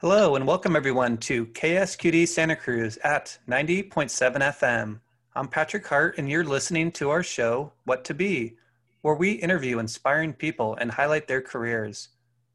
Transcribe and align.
Hello 0.00 0.34
and 0.34 0.46
welcome 0.46 0.76
everyone 0.76 1.18
to 1.18 1.44
KSQD 1.44 2.26
Santa 2.26 2.56
Cruz 2.56 2.96
at 3.04 3.36
90.7 3.46 3.90
FM. 4.38 4.98
I'm 5.36 5.46
Patrick 5.46 5.86
Hart 5.86 6.16
and 6.16 6.30
you're 6.30 6.42
listening 6.42 6.90
to 6.92 7.10
our 7.10 7.22
show, 7.22 7.72
What 7.84 8.02
to 8.06 8.14
Be, 8.14 8.56
where 9.02 9.14
we 9.14 9.32
interview 9.32 9.78
inspiring 9.78 10.32
people 10.32 10.74
and 10.80 10.90
highlight 10.90 11.28
their 11.28 11.42
careers. 11.42 12.08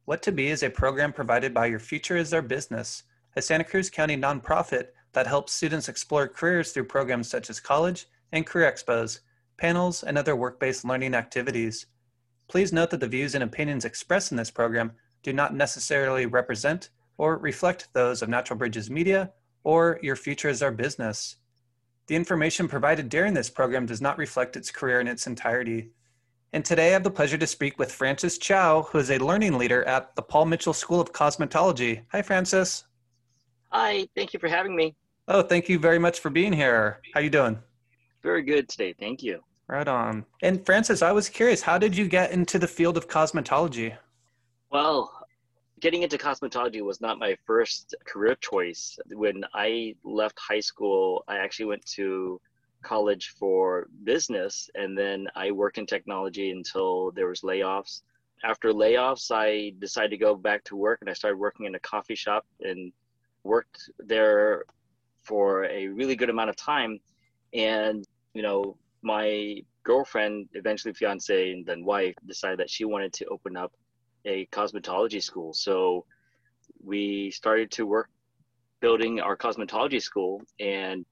What 0.05 0.23
to 0.23 0.31
Be 0.31 0.47
is 0.47 0.63
a 0.63 0.71
program 0.71 1.13
provided 1.13 1.53
by 1.53 1.67
Your 1.67 1.77
Future 1.77 2.17
is 2.17 2.33
Our 2.33 2.41
Business, 2.41 3.03
a 3.35 3.43
Santa 3.43 3.63
Cruz 3.63 3.91
County 3.91 4.17
nonprofit 4.17 4.87
that 5.13 5.27
helps 5.27 5.53
students 5.53 5.87
explore 5.87 6.27
careers 6.27 6.71
through 6.71 6.85
programs 6.85 7.29
such 7.29 7.51
as 7.51 7.59
college 7.59 8.07
and 8.31 8.47
career 8.47 8.71
expos, 8.71 9.19
panels, 9.57 10.01
and 10.01 10.17
other 10.17 10.35
work-based 10.35 10.83
learning 10.83 11.13
activities. 11.13 11.85
Please 12.47 12.73
note 12.73 12.89
that 12.89 13.01
the 13.01 13.07
views 13.07 13.35
and 13.35 13.43
opinions 13.43 13.85
expressed 13.85 14.31
in 14.31 14.37
this 14.37 14.49
program 14.49 14.93
do 15.21 15.31
not 15.31 15.53
necessarily 15.53 16.25
represent 16.25 16.89
or 17.17 17.37
reflect 17.37 17.87
those 17.93 18.21
of 18.21 18.29
Natural 18.29 18.57
Bridges 18.57 18.89
Media 18.89 19.31
or 19.63 19.99
Your 20.01 20.15
Future 20.15 20.49
is 20.49 20.61
Our 20.61 20.71
Business. 20.71 21.37
The 22.07 22.15
information 22.15 22.67
provided 22.67 23.09
during 23.09 23.33
this 23.33 23.49
program 23.49 23.85
does 23.85 24.01
not 24.01 24.17
reflect 24.17 24.55
its 24.55 24.71
career 24.71 24.99
in 24.99 25.07
its 25.07 25.25
entirety. 25.25 25.89
And 26.53 26.63
today 26.63 26.89
I 26.89 26.93
have 26.93 27.03
the 27.03 27.11
pleasure 27.11 27.37
to 27.37 27.47
speak 27.47 27.79
with 27.79 27.91
Francis 27.91 28.37
Chow, 28.37 28.83
who 28.83 28.99
is 28.99 29.09
a 29.09 29.17
learning 29.17 29.57
leader 29.57 29.83
at 29.85 30.15
the 30.15 30.21
Paul 30.21 30.45
Mitchell 30.45 30.73
School 30.73 31.01
of 31.01 31.11
Cosmetology. 31.11 32.03
Hi, 32.11 32.21
Francis. 32.21 32.85
Hi, 33.71 34.07
thank 34.15 34.33
you 34.33 34.39
for 34.39 34.47
having 34.47 34.75
me. 34.75 34.95
Oh, 35.27 35.41
thank 35.41 35.67
you 35.67 35.79
very 35.79 35.99
much 35.99 36.19
for 36.19 36.29
being 36.29 36.53
here. 36.53 37.01
How 37.13 37.19
you 37.19 37.31
doing? 37.31 37.57
Very 38.21 38.43
good 38.43 38.69
today, 38.69 38.93
thank 38.97 39.23
you. 39.23 39.43
Right 39.67 39.87
on. 39.87 40.25
And 40.43 40.63
Francis, 40.63 41.01
I 41.01 41.11
was 41.11 41.27
curious, 41.27 41.63
how 41.63 41.79
did 41.79 41.97
you 41.97 42.07
get 42.07 42.31
into 42.31 42.59
the 42.59 42.67
field 42.67 42.97
of 42.97 43.07
cosmetology? 43.07 43.97
Well, 44.71 45.24
getting 45.85 46.01
into 46.01 46.17
cosmetology 46.17 46.81
was 46.81 46.99
not 46.99 47.19
my 47.19 47.37
first 47.45 47.93
career 48.07 48.33
choice. 48.41 48.97
When 49.11 49.45
I 49.53 49.93
left 50.03 50.35
high 50.39 50.59
school, 50.59 51.23
I 51.27 51.37
actually 51.37 51.67
went 51.67 51.85
to 51.97 52.41
college 52.81 53.35
for 53.39 53.85
business 54.03 54.67
and 54.73 54.97
then 54.97 55.27
I 55.35 55.51
worked 55.51 55.77
in 55.77 55.85
technology 55.85 56.49
until 56.49 57.11
there 57.11 57.27
was 57.27 57.41
layoffs. 57.41 58.01
After 58.43 58.73
layoffs, 58.73 59.29
I 59.29 59.73
decided 59.77 60.09
to 60.09 60.17
go 60.17 60.33
back 60.33 60.63
to 60.63 60.75
work 60.75 61.01
and 61.01 61.09
I 61.11 61.13
started 61.13 61.37
working 61.37 61.67
in 61.67 61.75
a 61.75 61.79
coffee 61.81 62.15
shop 62.15 62.47
and 62.61 62.91
worked 63.43 63.77
there 63.99 64.65
for 65.21 65.65
a 65.65 65.85
really 65.85 66.15
good 66.15 66.31
amount 66.31 66.49
of 66.49 66.55
time. 66.55 66.99
And, 67.53 68.03
you 68.33 68.41
know, 68.41 68.75
my 69.03 69.61
girlfriend, 69.83 70.49
eventually 70.53 70.95
fiance 70.95 71.51
and 71.51 71.63
then 71.63 71.85
wife, 71.85 72.15
decided 72.25 72.57
that 72.57 72.71
she 72.71 72.85
wanted 72.85 73.13
to 73.13 73.25
open 73.25 73.55
up 73.55 73.71
a 74.25 74.47
cosmetology 74.47 75.21
school. 75.21 75.53
So 75.53 76.05
we 76.83 77.31
started 77.31 77.71
to 77.71 77.85
work 77.85 78.09
building 78.81 79.19
our 79.19 79.37
cosmetology 79.37 80.01
school. 80.01 80.41
And 80.59 81.05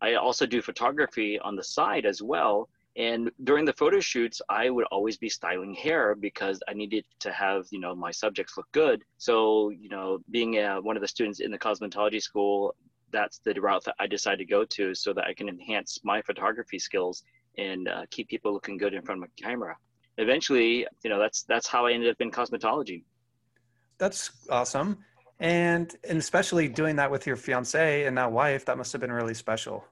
I 0.00 0.14
also 0.14 0.46
do 0.46 0.60
photography 0.60 1.38
on 1.40 1.56
the 1.56 1.64
side 1.64 2.06
as 2.06 2.22
well. 2.22 2.68
And 2.96 3.30
during 3.44 3.66
the 3.66 3.74
photo 3.74 4.00
shoots, 4.00 4.40
I 4.48 4.70
would 4.70 4.86
always 4.86 5.18
be 5.18 5.28
styling 5.28 5.74
hair 5.74 6.14
because 6.14 6.60
I 6.68 6.72
needed 6.72 7.04
to 7.20 7.32
have, 7.32 7.66
you 7.70 7.78
know, 7.78 7.94
my 7.94 8.10
subjects 8.10 8.56
look 8.56 8.70
good. 8.72 9.02
So, 9.18 9.70
you 9.70 9.88
know, 9.90 10.18
being 10.30 10.58
a, 10.58 10.80
one 10.80 10.96
of 10.96 11.02
the 11.02 11.08
students 11.08 11.40
in 11.40 11.50
the 11.50 11.58
cosmetology 11.58 12.22
school, 12.22 12.74
that's 13.12 13.38
the 13.38 13.60
route 13.60 13.84
that 13.84 13.96
I 13.98 14.06
decided 14.06 14.38
to 14.38 14.44
go 14.46 14.64
to 14.64 14.94
so 14.94 15.12
that 15.12 15.24
I 15.24 15.34
can 15.34 15.48
enhance 15.48 16.00
my 16.04 16.22
photography 16.22 16.78
skills 16.78 17.22
and 17.58 17.88
uh, 17.88 18.02
keep 18.10 18.28
people 18.28 18.52
looking 18.52 18.78
good 18.78 18.94
in 18.94 19.02
front 19.02 19.22
of 19.22 19.28
a 19.28 19.42
camera 19.42 19.76
eventually, 20.18 20.86
you 21.02 21.10
know, 21.10 21.18
that's 21.18 21.42
that's 21.44 21.66
how 21.66 21.86
I 21.86 21.92
ended 21.92 22.10
up 22.10 22.20
in 22.20 22.30
cosmetology. 22.30 23.02
That's 23.98 24.30
awesome. 24.50 24.98
And 25.40 25.94
and 26.08 26.18
especially 26.18 26.68
doing 26.68 26.96
that 26.96 27.10
with 27.10 27.26
your 27.26 27.36
fiance 27.36 28.04
and 28.04 28.14
now 28.14 28.30
wife, 28.30 28.64
that 28.66 28.78
must 28.78 28.92
have 28.92 29.00
been 29.00 29.12
really 29.12 29.34
special. 29.34 29.84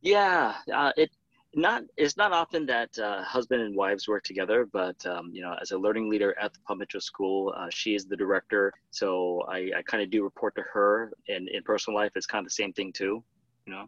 Yeah, 0.00 0.54
uh, 0.72 0.92
it 0.96 1.10
not 1.56 1.84
it's 1.96 2.16
not 2.16 2.32
often 2.32 2.66
that 2.66 2.96
uh, 2.98 3.22
husband 3.22 3.62
and 3.62 3.74
wives 3.74 4.08
work 4.08 4.24
together, 4.24 4.66
but 4.72 5.04
um, 5.06 5.30
you 5.32 5.42
know, 5.42 5.56
as 5.60 5.70
a 5.70 5.78
learning 5.78 6.08
leader 6.08 6.36
at 6.40 6.52
the 6.52 6.58
Paul 6.66 6.76
Mitchell 6.76 7.00
School, 7.00 7.54
uh, 7.56 7.68
she 7.70 7.94
is 7.94 8.06
the 8.06 8.16
director, 8.16 8.72
so 8.90 9.42
I, 9.48 9.70
I 9.76 9.82
kind 9.86 10.02
of 10.02 10.10
do 10.10 10.22
report 10.22 10.54
to 10.56 10.62
her. 10.72 11.12
And 11.28 11.48
in 11.48 11.62
personal 11.62 11.98
life, 11.98 12.12
it's 12.14 12.26
kind 12.26 12.44
of 12.44 12.46
the 12.46 12.54
same 12.54 12.72
thing 12.72 12.92
too, 12.92 13.22
you 13.66 13.72
know. 13.72 13.86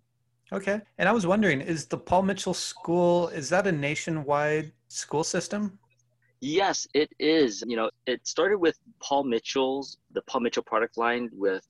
Okay. 0.52 0.80
And 0.98 1.08
I 1.08 1.12
was 1.12 1.26
wondering, 1.26 1.60
is 1.60 1.86
the 1.86 1.98
Paul 1.98 2.22
Mitchell 2.22 2.54
School 2.54 3.28
is 3.28 3.48
that 3.48 3.66
a 3.66 3.72
nationwide 3.72 4.72
school 4.88 5.24
system? 5.24 5.78
Yes, 6.40 6.86
it 6.94 7.10
is. 7.18 7.64
You 7.66 7.76
know, 7.76 7.90
it 8.06 8.26
started 8.26 8.58
with 8.58 8.78
Paul 9.02 9.24
Mitchell's 9.24 9.98
the 10.12 10.22
Paul 10.22 10.42
Mitchell 10.42 10.62
product 10.62 10.98
line 10.98 11.30
with 11.32 11.66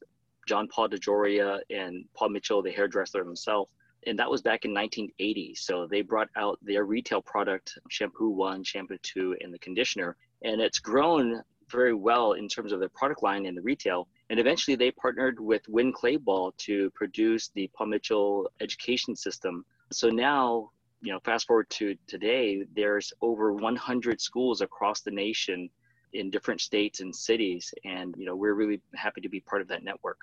John 0.47 0.69
Paul 0.69 0.89
DeJoria 0.89 1.61
and 1.71 2.05
Paul 2.15 2.31
Mitchell, 2.31 2.63
the 2.63 2.71
hairdresser 2.71 3.25
himself. 3.25 3.71
And 4.07 4.19
that 4.19 4.31
was 4.31 4.43
back 4.43 4.65
in 4.65 4.73
1980. 4.73 5.55
So 5.57 5.87
they 5.87 6.03
brought 6.03 6.29
out 6.37 6.59
their 6.63 6.85
retail 6.85 7.21
product, 7.21 7.79
shampoo 7.89 8.31
one, 8.31 8.63
shampoo 8.63 8.99
two, 9.03 9.37
and 9.41 9.53
the 9.53 9.59
conditioner. 9.59 10.17
And 10.43 10.61
it's 10.61 10.79
grown 10.79 11.43
very 11.71 11.95
well 11.95 12.33
in 12.33 12.47
terms 12.49 12.73
of 12.73 12.79
their 12.79 12.89
product 12.89 13.23
line 13.25 13.47
and 13.47 13.57
the 13.57 13.63
retail. 13.63 14.07
And 14.31 14.39
eventually 14.39 14.77
they 14.77 14.93
partnered 14.93 15.41
with 15.41 15.69
Winn 15.69 15.93
Claybaugh 15.93 16.57
to 16.59 16.91
produce 16.91 17.49
the 17.49 17.69
Paul 17.75 17.89
Mitchell 17.89 18.49
education 18.61 19.17
system. 19.17 19.65
So 19.91 20.09
now, 20.09 20.71
you 21.03 21.13
know, 21.13 21.21
fast 21.25 21.47
forward 21.47 21.69
to 21.71 21.97
today, 22.07 22.65
there's 22.75 23.13
over 23.21 23.53
100 23.53 24.21
schools 24.21 24.61
across 24.61 25.01
the 25.01 25.11
nation 25.11 25.69
in 26.13 26.31
different 26.31 26.61
states 26.61 27.01
and 27.01 27.15
cities. 27.15 27.73
And, 27.85 28.15
you 28.17 28.27
know, 28.27 28.35
we're 28.35 28.55
really 28.55 28.81
happy 28.95 29.21
to 29.21 29.29
be 29.29 29.41
part 29.41 29.63
of 29.63 29.69
that 29.69 29.85
network. 29.85 30.19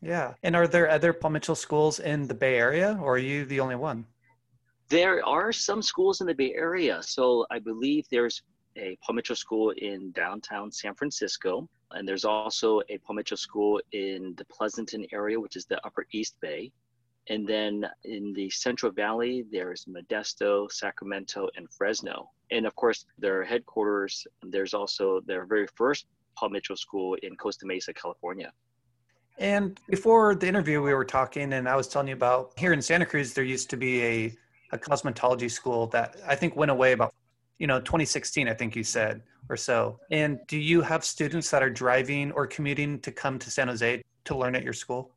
Yeah. 0.00 0.34
And 0.42 0.56
are 0.56 0.66
there 0.66 0.88
other 0.88 1.12
Paul 1.12 1.30
Mitchell 1.30 1.54
schools 1.54 2.00
in 2.00 2.26
the 2.26 2.34
Bay 2.34 2.56
Area 2.56 2.98
or 3.00 3.14
are 3.14 3.18
you 3.18 3.44
the 3.44 3.60
only 3.60 3.76
one? 3.76 4.06
There 4.88 5.24
are 5.26 5.52
some 5.52 5.80
schools 5.80 6.20
in 6.20 6.26
the 6.26 6.34
Bay 6.34 6.52
Area. 6.54 7.02
So 7.02 7.46
I 7.50 7.58
believe 7.58 8.06
there's 8.10 8.42
a 8.76 8.96
Paul 9.02 9.16
Mitchell 9.16 9.36
School 9.36 9.70
in 9.70 10.12
downtown 10.12 10.70
San 10.70 10.94
Francisco. 10.94 11.68
And 11.92 12.06
there's 12.08 12.24
also 12.24 12.80
a 12.88 12.98
Paul 12.98 13.16
Mitchell 13.16 13.36
School 13.36 13.80
in 13.92 14.34
the 14.36 14.44
Pleasanton 14.46 15.06
area, 15.12 15.38
which 15.38 15.56
is 15.56 15.66
the 15.66 15.84
Upper 15.86 16.06
East 16.12 16.36
Bay. 16.40 16.72
And 17.28 17.46
then 17.46 17.86
in 18.04 18.32
the 18.32 18.50
Central 18.50 18.90
Valley, 18.90 19.44
there's 19.50 19.84
Modesto, 19.84 20.70
Sacramento, 20.70 21.48
and 21.56 21.70
Fresno. 21.72 22.30
And 22.50 22.66
of 22.66 22.74
course, 22.74 23.06
their 23.18 23.44
headquarters, 23.44 24.26
there's 24.42 24.74
also 24.74 25.20
their 25.26 25.46
very 25.46 25.66
first 25.76 26.06
Paul 26.36 26.50
Mitchell 26.50 26.76
School 26.76 27.16
in 27.22 27.36
Costa 27.36 27.66
Mesa, 27.66 27.92
California. 27.92 28.52
And 29.38 29.80
before 29.88 30.34
the 30.34 30.46
interview, 30.46 30.82
we 30.82 30.92
were 30.92 31.04
talking, 31.04 31.54
and 31.54 31.68
I 31.68 31.76
was 31.76 31.88
telling 31.88 32.08
you 32.08 32.14
about 32.14 32.52
here 32.58 32.72
in 32.72 32.82
Santa 32.82 33.06
Cruz, 33.06 33.32
there 33.32 33.44
used 33.44 33.70
to 33.70 33.76
be 33.76 34.02
a, 34.02 34.36
a 34.72 34.78
cosmetology 34.78 35.50
school 35.50 35.86
that 35.88 36.16
I 36.26 36.34
think 36.34 36.56
went 36.56 36.70
away 36.70 36.92
about 36.92 37.14
you 37.62 37.68
know 37.68 37.78
2016 37.78 38.48
i 38.48 38.54
think 38.54 38.74
you 38.74 38.82
said 38.82 39.22
or 39.48 39.56
so 39.56 40.00
and 40.10 40.40
do 40.48 40.58
you 40.58 40.80
have 40.80 41.04
students 41.04 41.48
that 41.50 41.62
are 41.62 41.70
driving 41.70 42.32
or 42.32 42.44
commuting 42.44 42.98
to 42.98 43.12
come 43.12 43.38
to 43.38 43.52
san 43.52 43.68
jose 43.68 44.02
to 44.24 44.36
learn 44.36 44.56
at 44.56 44.64
your 44.64 44.72
school 44.72 45.12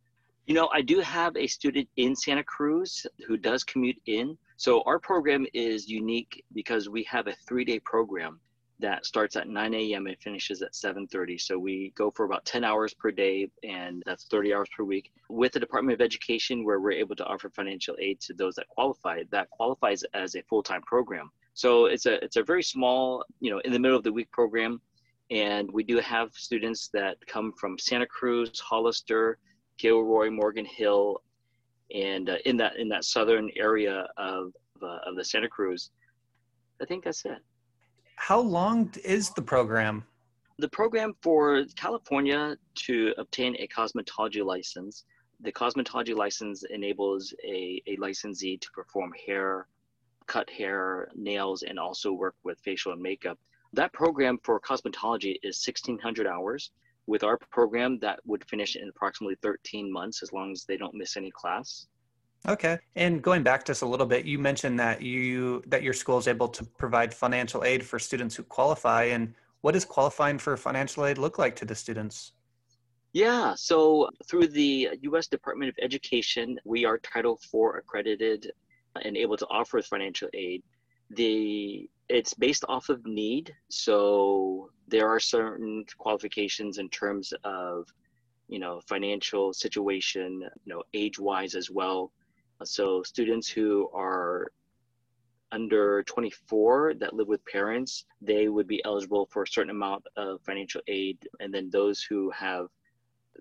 you 0.46 0.54
know 0.54 0.70
i 0.74 0.82
do 0.82 1.00
have 1.00 1.36
a 1.38 1.48
student 1.48 1.88
in 1.98 2.16
santa 2.16 2.44
cruz 2.44 3.06
who 3.28 3.38
does 3.38 3.64
commute 3.64 4.00
in 4.06 4.38
so 4.58 4.82
our 4.86 5.00
program 5.00 5.46
is 5.54 5.90
unique 5.90 6.44
because 6.54 6.88
we 6.88 7.04
have 7.04 7.28
a 7.28 7.36
three 7.48 7.66
day 7.66 7.80
program 7.80 8.40
that 8.80 9.06
starts 9.06 9.36
at 9.36 9.48
9 9.48 9.74
a.m. 9.74 10.08
and 10.08 10.18
finishes 10.20 10.62
at 10.62 10.74
7:30. 10.74 11.40
So 11.40 11.58
we 11.58 11.94
go 11.96 12.12
for 12.12 12.26
about 12.26 12.46
10 12.46 12.64
hours 12.64 12.94
per 12.94 13.12
day, 13.12 13.50
and 13.64 14.04
that's 14.06 14.26
30 14.26 14.54
hours 14.54 14.70
per 14.76 14.84
week. 14.84 15.12
With 15.30 15.54
the 15.54 15.60
Department 15.60 15.94
of 16.00 16.04
Education, 16.04 16.66
where 16.66 16.80
we're 16.80 16.92
able 16.92 17.16
to 17.16 17.26
offer 17.26 17.50
financial 17.50 17.96
aid 18.00 18.20
to 18.22 18.34
those 18.34 18.56
that 18.56 18.68
qualify, 18.68 19.24
that 19.32 19.50
qualifies 19.50 20.04
as 20.14 20.36
a 20.36 20.42
full-time 20.44 20.82
program. 20.82 21.32
So 21.54 21.86
it's 21.86 22.06
a 22.06 22.24
it's 22.24 22.36
a 22.36 22.44
very 22.44 22.64
small, 22.64 23.24
you 23.40 23.50
know, 23.50 23.60
in 23.60 23.72
the 23.72 23.80
middle 23.80 23.98
of 23.98 24.04
the 24.04 24.12
week 24.12 24.30
program, 24.32 24.82
and 25.32 25.72
we 25.72 25.84
do 25.84 26.00
have 26.00 26.34
students 26.34 26.90
that 26.90 27.18
come 27.28 27.54
from 27.54 27.80
Santa 27.80 28.08
Cruz, 28.08 28.60
Hollister, 28.60 29.40
Gilroy, 29.78 30.30
Morgan 30.30 30.66
Hill, 30.66 31.22
and 31.94 32.30
uh, 32.30 32.38
in 32.46 32.58
that 32.58 32.78
in 32.78 32.90
that 32.90 33.04
southern 33.06 33.50
area 33.56 34.08
of 34.18 34.54
uh, 34.82 35.00
of 35.06 35.16
the 35.16 35.24
Santa 35.24 35.50
Cruz. 35.50 35.92
I 36.82 36.86
think 36.86 37.04
that's 37.04 37.26
it. 37.26 37.38
How 38.18 38.40
long 38.40 38.94
is 39.04 39.30
the 39.32 39.42
program? 39.42 40.04
The 40.58 40.70
program 40.70 41.14
for 41.22 41.66
California 41.76 42.56
to 42.86 43.14
obtain 43.18 43.56
a 43.60 43.68
cosmetology 43.68 44.44
license, 44.44 45.04
the 45.42 45.52
cosmetology 45.52 46.16
license 46.16 46.64
enables 46.64 47.34
a, 47.44 47.82
a 47.88 47.98
licensee 47.98 48.58
to 48.58 48.72
perform 48.72 49.12
hair, 49.26 49.68
cut 50.28 50.50
hair, 50.50 51.10
nails, 51.16 51.64
and 51.64 51.78
also 51.78 52.12
work 52.12 52.36
with 52.44 52.60
facial 52.62 52.94
and 52.94 53.02
makeup. 53.02 53.38
That 53.74 53.92
program 53.94 54.40
for 54.44 54.60
cosmetology 54.60 55.36
is 55.44 55.62
1600 55.66 56.26
hours. 56.26 56.72
With 57.08 57.24
our 57.24 57.38
program, 57.38 58.00
that 58.00 58.20
would 58.26 58.44
finish 58.50 58.76
in 58.76 58.90
approximately 58.90 59.36
13 59.42 59.92
months 59.92 60.24
as 60.24 60.34
long 60.34 60.52
as 60.52 60.66
they 60.66 60.78
don't 60.78 60.96
miss 60.96 61.18
any 61.18 61.32
class. 61.32 61.88
Okay. 62.48 62.78
And 62.96 63.22
going 63.22 63.44
back 63.44 63.66
just 63.66 63.82
a 63.82 63.86
little 63.86 64.06
bit, 64.06 64.26
you 64.26 64.38
mentioned 64.38 64.80
that 64.80 65.02
you 65.02 65.64
that 65.68 65.84
your 65.84 65.94
school 65.94 66.18
is 66.18 66.28
able 66.28 66.48
to 66.50 66.64
provide 66.64 67.14
financial 67.14 67.64
aid 67.64 67.84
for 67.84 67.98
students 67.98 68.36
who 68.36 68.44
qualify 68.44 69.04
and 69.06 69.34
what 69.62 69.74
does 69.74 69.86
qualifying 69.86 70.38
for 70.38 70.56
financial 70.58 71.06
aid 71.06 71.18
look 71.18 71.40
like 71.40 71.56
to 71.56 71.66
the 71.66 71.74
students? 71.74 72.34
Yeah, 73.14 73.56
so 73.56 74.10
through 74.28 74.48
the 74.48 74.90
US 75.02 75.28
Department 75.28 75.70
of 75.70 75.76
Education, 75.82 76.60
we 76.66 76.86
are 76.86 76.98
Title 77.00 77.40
IV 77.42 77.78
accredited 77.78 78.52
and 79.04 79.18
able 79.18 79.38
to 79.38 79.48
offer 79.50 79.82
financial 79.82 80.30
aid. 80.34 80.62
The 81.10 81.90
it's 82.10 82.34
based 82.34 82.66
off 82.68 82.90
of 82.90 83.06
need, 83.06 83.56
so 83.70 84.70
there 84.88 85.08
are 85.08 85.20
certain 85.20 85.84
qualifications 85.98 86.78
in 86.78 86.90
terms 86.90 87.34
of 87.44 87.88
you 88.48 88.60
know 88.60 88.82
financial 88.88 89.54
situation, 89.54 90.42
you 90.66 90.74
know 90.74 90.84
age-wise 90.94 91.56
as 91.56 91.70
well. 91.72 92.12
So 92.64 93.04
students 93.04 93.50
who 93.50 93.90
are 93.94 94.52
under 95.52 96.04
24 96.04 96.96
that 96.96 97.14
live 97.14 97.28
with 97.28 97.46
parents, 97.46 98.06
they 98.22 98.50
would 98.50 98.68
be 98.68 98.84
eligible 98.84 99.28
for 99.32 99.44
a 99.44 99.48
certain 99.48 99.70
amount 99.70 100.04
of 100.18 100.42
financial 100.42 100.82
aid, 100.88 101.18
and 101.40 101.54
then 101.54 101.70
those 101.72 102.02
who 102.04 102.30
have 102.32 102.68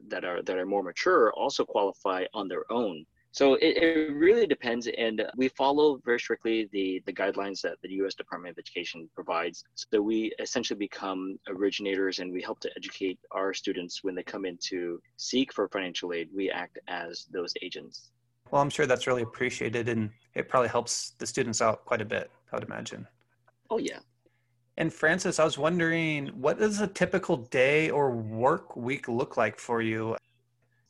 that 0.09 0.25
are 0.25 0.43
that 0.43 0.59
are 0.59 0.67
more 0.67 0.83
mature 0.83 1.33
also 1.35 1.65
qualify 1.65 2.25
on 2.33 2.49
their 2.49 2.71
own. 2.73 3.05
So 3.35 3.55
it, 3.55 3.77
it 3.83 4.15
really 4.15 4.47
depends, 4.47 4.87
and 4.87 5.27
we 5.37 5.49
follow 5.49 6.01
very 6.05 6.21
strictly 6.21 6.69
the 6.71 7.03
the 7.05 7.13
guidelines 7.13 7.61
that 7.63 7.79
the 7.83 7.91
U.S. 7.95 8.15
Department 8.15 8.53
of 8.53 8.59
Education 8.59 9.11
provides. 9.13 9.65
So 9.75 10.01
we 10.01 10.33
essentially 10.39 10.79
become 10.79 11.37
originators, 11.49 12.21
and 12.21 12.33
we 12.33 12.41
help 12.41 12.61
to 12.61 12.71
educate 12.77 13.19
our 13.33 13.53
students 13.53 14.05
when 14.05 14.15
they 14.15 14.23
come 14.23 14.45
in 14.45 14.57
to 14.69 15.01
seek 15.17 15.53
for 15.53 15.69
financial 15.69 16.13
aid. 16.13 16.29
We 16.33 16.49
act 16.49 16.79
as 16.87 17.27
those 17.33 17.53
agents. 17.61 18.13
Well, 18.53 18.63
I'm 18.63 18.71
sure 18.71 18.87
that's 18.87 19.09
really 19.09 19.23
appreciated, 19.23 19.89
and 19.89 20.11
it 20.35 20.49
probably 20.49 20.69
helps 20.69 21.15
the 21.19 21.27
students 21.27 21.61
out 21.61 21.85
quite 21.87 22.03
a 22.03 22.05
bit. 22.05 22.31
I 22.53 22.57
would 22.57 22.65
imagine. 22.65 23.05
Oh 23.69 23.79
yeah, 23.79 23.99
and 24.77 24.93
Francis, 24.93 25.41
I 25.41 25.45
was 25.45 25.59
wondering, 25.59 26.29
what 26.29 26.61
does 26.61 26.81
a 26.81 26.87
typical 26.87 27.37
day 27.37 27.91
or 27.91 28.13
work 28.13 28.77
week 28.77 29.09
look 29.09 29.37
like 29.37 29.59
for 29.59 29.83
you? 29.83 30.17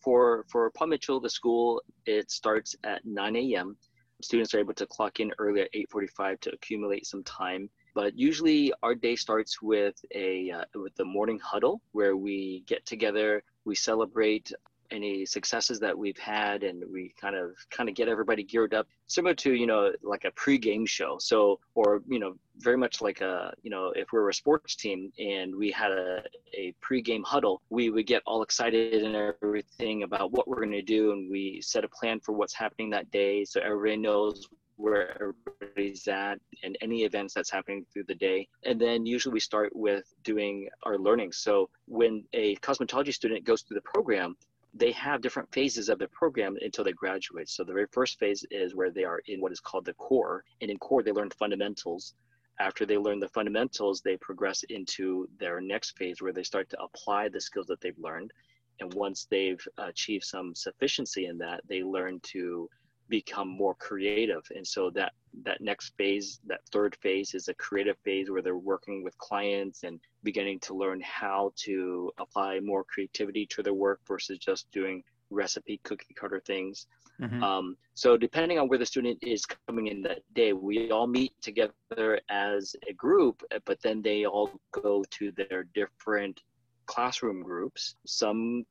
For 0.04 0.44
for 0.50 0.70
Paul 0.70 0.88
Mitchell, 0.88 1.18
the 1.18 1.30
school 1.30 1.82
it 2.04 2.30
starts 2.30 2.76
at 2.84 3.04
9 3.06 3.36
a.m. 3.36 3.76
Students 4.20 4.54
are 4.54 4.58
able 4.58 4.74
to 4.74 4.86
clock 4.86 5.18
in 5.18 5.32
early 5.38 5.62
at 5.62 5.72
8:45 5.72 6.40
to 6.40 6.52
accumulate 6.52 7.06
some 7.06 7.24
time. 7.24 7.70
But 7.94 8.18
usually, 8.18 8.72
our 8.82 8.94
day 8.94 9.16
starts 9.16 9.62
with 9.62 9.96
a 10.14 10.50
uh, 10.50 10.64
with 10.74 10.94
the 10.96 11.06
morning 11.06 11.38
huddle 11.38 11.80
where 11.92 12.16
we 12.16 12.64
get 12.66 12.84
together, 12.84 13.42
we 13.64 13.74
celebrate 13.74 14.52
any 14.90 15.24
successes 15.24 15.80
that 15.80 15.96
we've 15.96 16.18
had 16.18 16.62
and 16.62 16.82
we 16.92 17.12
kind 17.20 17.36
of 17.36 17.50
kind 17.70 17.88
of 17.88 17.94
get 17.94 18.08
everybody 18.08 18.42
geared 18.42 18.74
up 18.74 18.86
similar 19.06 19.34
to 19.34 19.54
you 19.54 19.66
know 19.66 19.92
like 20.02 20.24
a 20.24 20.30
pre-game 20.32 20.86
show 20.86 21.16
so 21.18 21.58
or 21.74 22.02
you 22.06 22.18
know 22.18 22.34
very 22.58 22.76
much 22.76 23.00
like 23.00 23.20
a 23.20 23.52
you 23.62 23.70
know 23.70 23.92
if 23.96 24.12
we 24.12 24.18
are 24.18 24.28
a 24.28 24.34
sports 24.34 24.76
team 24.76 25.12
and 25.18 25.54
we 25.54 25.70
had 25.70 25.90
a, 25.90 26.22
a 26.54 26.72
pre-game 26.80 27.22
huddle 27.22 27.60
we 27.70 27.90
would 27.90 28.06
get 28.06 28.22
all 28.26 28.42
excited 28.42 29.02
and 29.02 29.16
everything 29.16 30.02
about 30.02 30.32
what 30.32 30.46
we're 30.46 30.56
going 30.56 30.70
to 30.70 30.82
do 30.82 31.12
and 31.12 31.30
we 31.30 31.60
set 31.62 31.84
a 31.84 31.88
plan 31.88 32.20
for 32.20 32.32
what's 32.32 32.54
happening 32.54 32.90
that 32.90 33.10
day 33.10 33.44
so 33.44 33.60
everybody 33.60 33.96
knows 33.96 34.48
where 34.76 35.16
everybody's 35.22 36.06
at 36.08 36.38
and 36.62 36.76
any 36.80 37.04
events 37.04 37.34
that's 37.34 37.50
happening 37.50 37.84
through 37.92 38.04
the 38.08 38.14
day. 38.14 38.48
And 38.64 38.80
then 38.80 39.06
usually 39.06 39.32
we 39.32 39.40
start 39.40 39.74
with 39.74 40.04
doing 40.24 40.68
our 40.82 40.98
learning. 40.98 41.32
So 41.32 41.68
when 41.86 42.24
a 42.32 42.56
cosmetology 42.56 43.14
student 43.14 43.44
goes 43.44 43.62
through 43.62 43.76
the 43.76 43.82
program, 43.82 44.36
they 44.74 44.92
have 44.92 45.20
different 45.20 45.52
phases 45.52 45.88
of 45.88 45.98
the 45.98 46.08
program 46.08 46.56
until 46.60 46.84
they 46.84 46.92
graduate. 46.92 47.48
So 47.48 47.62
the 47.62 47.72
very 47.72 47.86
first 47.92 48.18
phase 48.18 48.44
is 48.50 48.74
where 48.74 48.90
they 48.90 49.04
are 49.04 49.20
in 49.26 49.40
what 49.40 49.52
is 49.52 49.60
called 49.60 49.84
the 49.84 49.94
core, 49.94 50.44
and 50.60 50.70
in 50.70 50.78
core 50.78 51.02
they 51.02 51.12
learn 51.12 51.30
fundamentals. 51.30 52.14
After 52.60 52.84
they 52.84 52.98
learn 52.98 53.20
the 53.20 53.28
fundamentals, 53.28 54.00
they 54.00 54.16
progress 54.16 54.64
into 54.68 55.28
their 55.38 55.60
next 55.60 55.96
phase 55.96 56.20
where 56.20 56.32
they 56.32 56.42
start 56.42 56.68
to 56.70 56.82
apply 56.82 57.28
the 57.28 57.40
skills 57.40 57.66
that 57.66 57.80
they've 57.80 57.98
learned. 57.98 58.32
And 58.80 58.92
once 58.94 59.26
they've 59.30 59.64
achieved 59.78 60.24
some 60.24 60.54
sufficiency 60.54 61.26
in 61.26 61.38
that, 61.38 61.60
they 61.68 61.82
learn 61.82 62.20
to 62.32 62.68
become 63.08 63.48
more 63.48 63.74
creative. 63.74 64.42
And 64.54 64.66
so 64.66 64.90
that 64.90 65.12
that 65.44 65.60
next 65.60 65.94
phase 65.98 66.40
that 66.46 66.60
third 66.72 66.96
phase 67.02 67.34
is 67.34 67.48
a 67.48 67.54
creative 67.54 67.96
phase 68.04 68.30
where 68.30 68.42
they're 68.42 68.56
working 68.56 69.02
with 69.02 69.16
clients 69.18 69.82
and 69.82 70.00
beginning 70.22 70.60
to 70.60 70.74
learn 70.74 71.00
how 71.02 71.52
to 71.56 72.10
apply 72.18 72.60
more 72.60 72.84
creativity 72.84 73.46
to 73.46 73.62
their 73.62 73.74
work 73.74 74.00
versus 74.06 74.38
just 74.38 74.70
doing 74.70 75.02
recipe 75.30 75.80
cookie 75.84 76.14
cutter 76.14 76.40
things. 76.46 76.86
Mm-hmm. 77.20 77.44
um, 77.44 77.76
so 77.94 78.16
depending 78.16 78.58
on 78.58 78.66
where 78.66 78.78
the 78.78 78.84
student 78.84 79.16
is 79.22 79.46
coming 79.46 79.86
in 79.86 80.02
that 80.02 80.22
day 80.34 80.52
we 80.52 80.90
all 80.90 81.06
meet 81.06 81.32
together 81.40 82.20
as 82.28 82.74
a 82.90 82.92
group 82.92 83.40
but 83.66 83.80
then 83.82 84.02
they 84.02 84.26
all 84.26 84.50
go 84.72 85.04
to 85.12 85.30
their 85.30 85.62
different 85.76 86.40
classroom 86.86 87.42
groups. 87.42 87.96
Some 88.06 88.64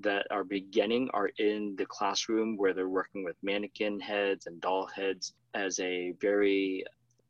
that 0.00 0.26
are 0.30 0.44
beginning 0.44 1.08
are 1.14 1.30
in 1.38 1.74
the 1.76 1.86
classroom 1.86 2.56
where 2.56 2.72
they're 2.72 2.88
working 2.88 3.24
with 3.24 3.36
mannequin 3.42 3.98
heads 4.00 4.46
and 4.46 4.60
doll 4.60 4.86
heads 4.86 5.34
as 5.54 5.78
a 5.80 6.12
very 6.20 6.84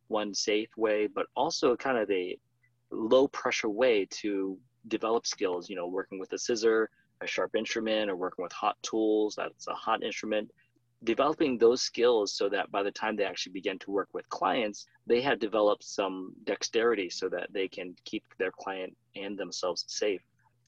one 0.09 0.35
safe 0.35 0.69
way, 0.77 1.07
but 1.07 1.27
also 1.37 1.77
kind 1.77 1.99
of 1.99 2.11
a 2.11 2.37
low 2.91 3.29
pressure 3.29 3.69
way 3.69 4.07
to 4.11 4.59
develop 4.89 5.27
skills, 5.27 5.69
you 5.69 5.77
know, 5.77 5.87
working 5.87 6.19
with 6.19 6.33
a 6.33 6.39
scissor, 6.39 6.91
a 7.21 7.27
sharp 7.27 7.55
instrument, 7.55 8.11
or 8.11 8.17
working 8.17 8.43
with 8.43 8.53
hot 8.53 8.77
tools, 8.83 9.35
that's 9.37 9.69
a 9.69 9.75
hot 9.75 10.03
instrument. 10.03 10.51
Developing 11.05 11.59
those 11.59 11.83
skills 11.83 12.33
so 12.33 12.49
that 12.49 12.71
by 12.73 12.83
the 12.83 12.91
time 12.91 13.15
they 13.15 13.25
actually 13.25 13.53
begin 13.53 13.79
to 13.81 13.91
work 13.91 14.09
with 14.13 14.29
clients, 14.31 14.87
they 15.07 15.21
have 15.21 15.39
developed 15.39 15.85
some 15.85 16.33
dexterity 16.45 17.09
so 17.09 17.29
that 17.29 17.53
they 17.53 17.69
can 17.69 17.95
keep 18.05 18.25
their 18.39 18.51
client 18.51 18.97
and 19.15 19.39
themselves 19.39 19.85
safe. 19.87 20.23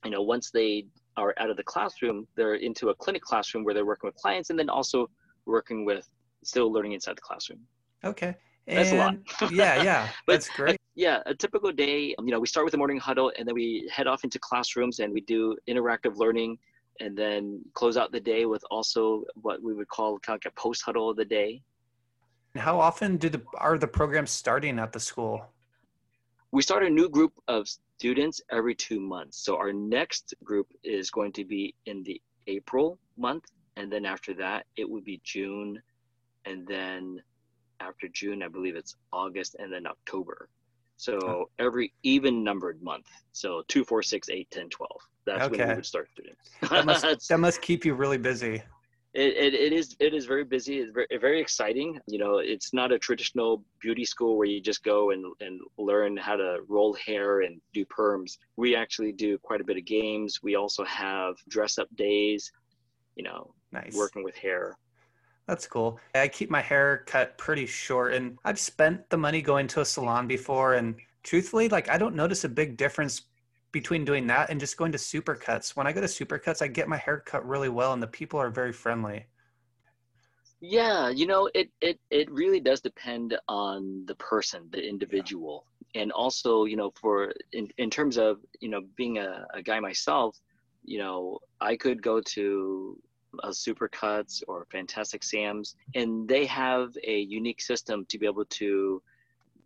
You 0.05 0.13
know, 0.13 0.23
once 0.23 0.51
they 0.51 0.87
are 1.17 1.35
out 1.39 1.51
of 1.51 1.57
the 1.57 1.63
classroom, 1.63 2.27
they're 2.37 2.55
into 2.55 2.89
a 2.91 2.95
clinic 2.95 3.23
classroom 3.23 3.65
where 3.65 3.75
they're 3.75 3.87
working 3.87 4.09
with 4.09 4.17
clients 4.17 4.51
and 4.51 4.59
then 4.59 4.69
also 4.69 5.09
working 5.47 5.85
with 5.85 6.09
still 6.45 6.73
learning 6.73 6.93
inside 6.93 7.17
the 7.17 7.23
classroom. 7.23 7.61
Okay. 8.05 8.35
And 8.67 8.79
That's 8.79 8.93
a 8.93 8.97
lot. 8.97 9.53
yeah, 9.53 9.83
yeah. 9.83 10.09
but, 10.27 10.35
That's 10.35 10.49
great. 10.51 10.79
yeah, 10.95 11.21
a 11.27 11.35
typical 11.35 11.73
day, 11.73 12.15
um, 12.19 12.27
you 12.27 12.33
know, 12.33 12.41
we 12.41 12.47
start 12.47 12.65
with 12.65 12.73
the 12.73 12.79
morning 12.79 12.99
huddle 12.99 13.33
and 13.39 13.47
then 13.47 13.55
we 13.55 13.91
head 13.93 14.07
off 14.07 14.25
into 14.25 14.39
classrooms 14.39 15.01
and 15.01 15.13
we 15.13 15.23
do 15.23 15.57
interactive 15.69 16.17
learning 16.17 16.59
and 17.01 17.17
then 17.17 17.61
close 17.75 17.97
out 17.97 18.13
the 18.13 18.21
day 18.21 18.47
with 18.47 18.63
also 18.71 19.25
what 19.35 19.63
we 19.63 19.75
would 19.75 19.89
call 19.89 20.19
kind 20.21 20.37
of 20.37 20.45
like 20.45 20.53
a 20.53 20.61
post 20.61 20.83
huddle 20.83 21.11
of 21.11 21.17
the 21.17 21.25
day. 21.25 21.63
How 22.57 22.81
often 22.81 23.17
do 23.17 23.29
the 23.29 23.43
are 23.59 23.79
the 23.79 23.87
programs 23.87 24.31
starting 24.31 24.79
at 24.79 24.93
the 24.93 25.01
school? 25.01 25.47
We 26.53 26.63
start 26.63 26.83
a 26.83 26.91
new 26.91 27.09
group 27.09 27.33
of 27.47 27.69
students 28.01 28.41
every 28.51 28.75
two 28.75 28.99
months. 28.99 29.45
So 29.45 29.57
our 29.57 29.75
next 29.75 30.33
group 30.43 30.69
is 30.83 31.11
going 31.11 31.33
to 31.33 31.45
be 31.45 31.75
in 31.85 32.03
the 32.03 32.19
April 32.47 32.99
month. 33.19 33.45
And 33.77 33.93
then 33.93 34.07
after 34.07 34.33
that, 34.37 34.65
it 34.79 34.89
would 34.89 35.05
be 35.05 35.21
June. 35.23 35.79
And 36.47 36.67
then 36.67 37.21
after 37.81 38.09
June, 38.09 38.43
I 38.43 38.49
believe 38.49 38.75
it's 38.75 38.97
August 39.13 39.55
and 39.59 39.71
then 39.71 39.87
October. 39.87 40.49
So 40.97 41.51
every 41.59 41.93
even 42.03 42.43
numbered 42.43 42.83
month. 42.83 43.07
So 43.33 43.63
two, 43.69 43.85
four, 43.85 44.03
six, 44.03 44.31
eight, 44.31 44.51
10, 44.51 44.71
12. 44.71 44.91
That's 45.27 45.43
okay. 45.43 45.59
when 45.59 45.69
we 45.69 45.75
would 45.75 45.87
start 45.87 46.09
students. 46.11 46.51
that, 46.71 46.87
must, 46.87 47.29
that 47.29 47.39
must 47.39 47.61
keep 47.61 47.85
you 47.85 47.93
really 47.93 48.19
busy 48.19 48.63
it, 49.13 49.37
it, 49.37 49.55
it 49.55 49.73
is 49.73 49.97
it 49.99 50.15
is 50.15 50.25
very 50.25 50.45
busy 50.45 50.79
it's 50.79 50.93
very, 50.93 51.07
very 51.21 51.41
exciting 51.41 51.99
you 52.07 52.19
know 52.19 52.39
it's 52.39 52.73
not 52.73 52.93
a 52.93 52.99
traditional 52.99 53.65
beauty 53.81 54.05
school 54.05 54.37
where 54.37 54.47
you 54.47 54.61
just 54.61 54.85
go 54.85 55.11
and, 55.11 55.25
and 55.41 55.61
learn 55.79 56.17
how 56.17 56.37
to 56.37 56.59
roll 56.69 56.95
hair 56.95 57.41
and 57.41 57.61
do 57.75 57.85
perms 57.87 58.39
we 58.57 58.77
actually 58.77 59.13
do 59.13 59.37
quite 59.39 59.61
a 59.61 59.65
bit 59.65 59.77
of 59.77 59.85
games 59.85 60.41
we 60.43 60.55
also 60.55 60.85
have 60.85 61.35
dress 61.49 61.79
up 61.79 61.89
days 61.97 62.53
you 63.17 63.25
know 63.25 63.53
nice. 63.73 63.97
working 63.97 64.23
with 64.23 64.37
hair 64.37 64.77
that's 65.47 65.67
cool. 65.67 65.99
I 66.15 66.29
keep 66.29 66.49
my 66.49 66.61
hair 66.61 67.03
cut 67.07 67.37
pretty 67.37 67.67
short 67.67 68.15
and 68.15 68.39
I've 68.45 68.61
spent 68.61 69.11
the 69.11 69.17
money 69.17 69.43
going 69.43 69.67
to 69.69 69.81
a 69.81 69.85
salon 69.85 70.29
before 70.29 70.75
and 70.75 70.95
truthfully 71.25 71.69
like 71.69 71.89
I 71.89 71.99
don't 71.99 72.15
notice 72.15 72.45
a 72.45 72.49
big 72.49 72.77
difference 72.77 73.23
between 73.73 74.05
doing 74.05 74.27
that 74.27 74.51
and 74.51 74.59
just 74.59 74.77
going 74.77 74.93
to 74.93 74.99
supercuts. 74.99 75.77
When 75.77 75.87
I 75.87 75.93
go 75.93 76.01
to 76.01 76.07
supercuts, 76.07 76.63
I 76.63 76.69
get 76.69 76.89
my 76.89 76.97
hair 76.97 77.21
cut 77.21 77.47
really 77.47 77.69
well 77.69 77.93
and 77.93 78.03
the 78.03 78.07
people 78.07 78.41
are 78.41 78.51
very 78.51 78.73
friendly. 78.73 79.27
Yeah, 80.61 81.09
you 81.09 81.27
know, 81.27 81.49
it 81.55 81.71
it 81.81 81.99
it 82.11 82.31
really 82.31 82.61
does 82.61 82.83
depend 82.83 83.37
on 83.49 84.05
the 84.07 84.15
person, 84.17 84.69
the 84.71 84.87
individual. 84.87 85.65
Yeah. 85.95 86.03
And 86.03 86.13
also, 86.13 86.65
you 86.67 86.77
know, 86.77 86.93
for 87.01 87.33
in, 87.53 87.69
in 87.79 87.89
terms 87.89 88.19
of, 88.19 88.41
you 88.61 88.69
know, 88.69 88.83
being 88.95 89.19
a, 89.19 89.47
a 89.55 89.63
guy 89.63 89.81
myself, 89.81 90.39
you 90.85 90.99
know, 90.99 91.39
I 91.61 91.77
could 91.77 92.03
go 92.03 92.21
to 92.21 93.01
a 93.43 93.49
Supercuts 93.49 94.43
or 94.49 94.67
Fantastic 94.71 95.23
Sam's, 95.23 95.77
and 95.95 96.29
they 96.29 96.45
have 96.47 96.97
a 97.05 97.21
unique 97.21 97.61
system 97.61 98.05
to 98.07 98.19
be 98.19 98.27
able 98.27 98.45
to 98.45 99.03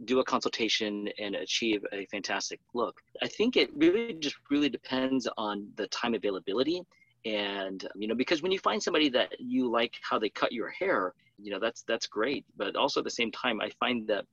do 0.05 0.21
a 0.21 0.25
consultation 0.25 1.09
and 1.19 1.35
achieve 1.35 1.85
a 1.93 2.07
fantastic 2.07 2.61
look. 2.75 3.01
I 3.23 3.29
think 3.29 3.57
it 3.57 3.71
really 3.77 4.15
just 4.15 4.37
really 4.51 4.69
depends 4.69 5.29
on 5.37 5.69
the 5.77 5.87
time 5.89 6.15
availability 6.15 6.83
and 7.25 7.85
um, 7.85 8.03
you 8.03 8.07
know 8.07 8.15
because 8.15 8.43
when 8.43 8.53
you 8.53 8.59
find 8.59 8.83
somebody 8.83 9.09
that 9.09 9.33
you 9.39 9.71
like 9.71 9.95
how 10.03 10.19
they 10.19 10.29
cut 10.29 10.53
your 10.53 10.69
hair 10.69 11.15
you 11.39 11.51
know 11.51 11.59
that's 11.59 11.83
that's 11.89 12.07
great 12.07 12.45
but 12.59 12.77
also 12.77 13.01
at 13.01 13.05
the 13.05 13.11
same 13.11 13.33
time 13.33 13.63
i 13.63 13.71
find 13.81 14.07
that 14.07 14.27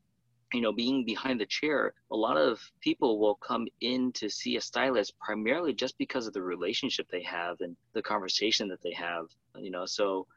you 0.54 0.62
know, 0.62 0.72
being 0.72 1.06
behind 1.06 1.40
the 1.40 1.46
chair, 1.46 1.94
a 2.12 2.16
lot 2.16 2.38
of 2.38 2.60
people 2.82 3.20
will 3.20 3.36
come 3.36 3.68
in 3.82 4.12
to 4.14 4.30
see 4.30 4.58
a 4.58 4.62
stylist 4.62 5.14
primarily 5.20 5.74
just 5.74 5.98
because 5.98 6.28
of 6.28 6.34
the 6.34 6.42
relationship 6.42 7.08
they 7.10 7.24
have 7.24 7.58
and 7.62 7.76
the 7.94 8.02
conversation 8.02 8.68
that 8.68 8.82
they 8.82 8.94
have, 8.94 9.28
you 9.58 9.72
know. 9.72 9.86
So 9.86 10.28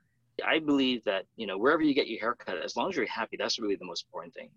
I 0.47 0.61
believe 0.61 1.03
that, 1.05 1.25
you 1.37 1.47
know, 1.47 1.59
wherever 1.59 1.83
you 1.83 1.95
get 1.95 2.07
your 2.07 2.21
haircut, 2.21 2.63
as 2.63 2.77
long 2.77 2.91
as 2.91 2.97
you're 2.97 3.07
happy, 3.07 3.37
that's 3.37 3.59
really 3.59 3.77
the 3.77 3.85
most 3.85 4.05
important 4.07 4.35
thing. 4.35 4.51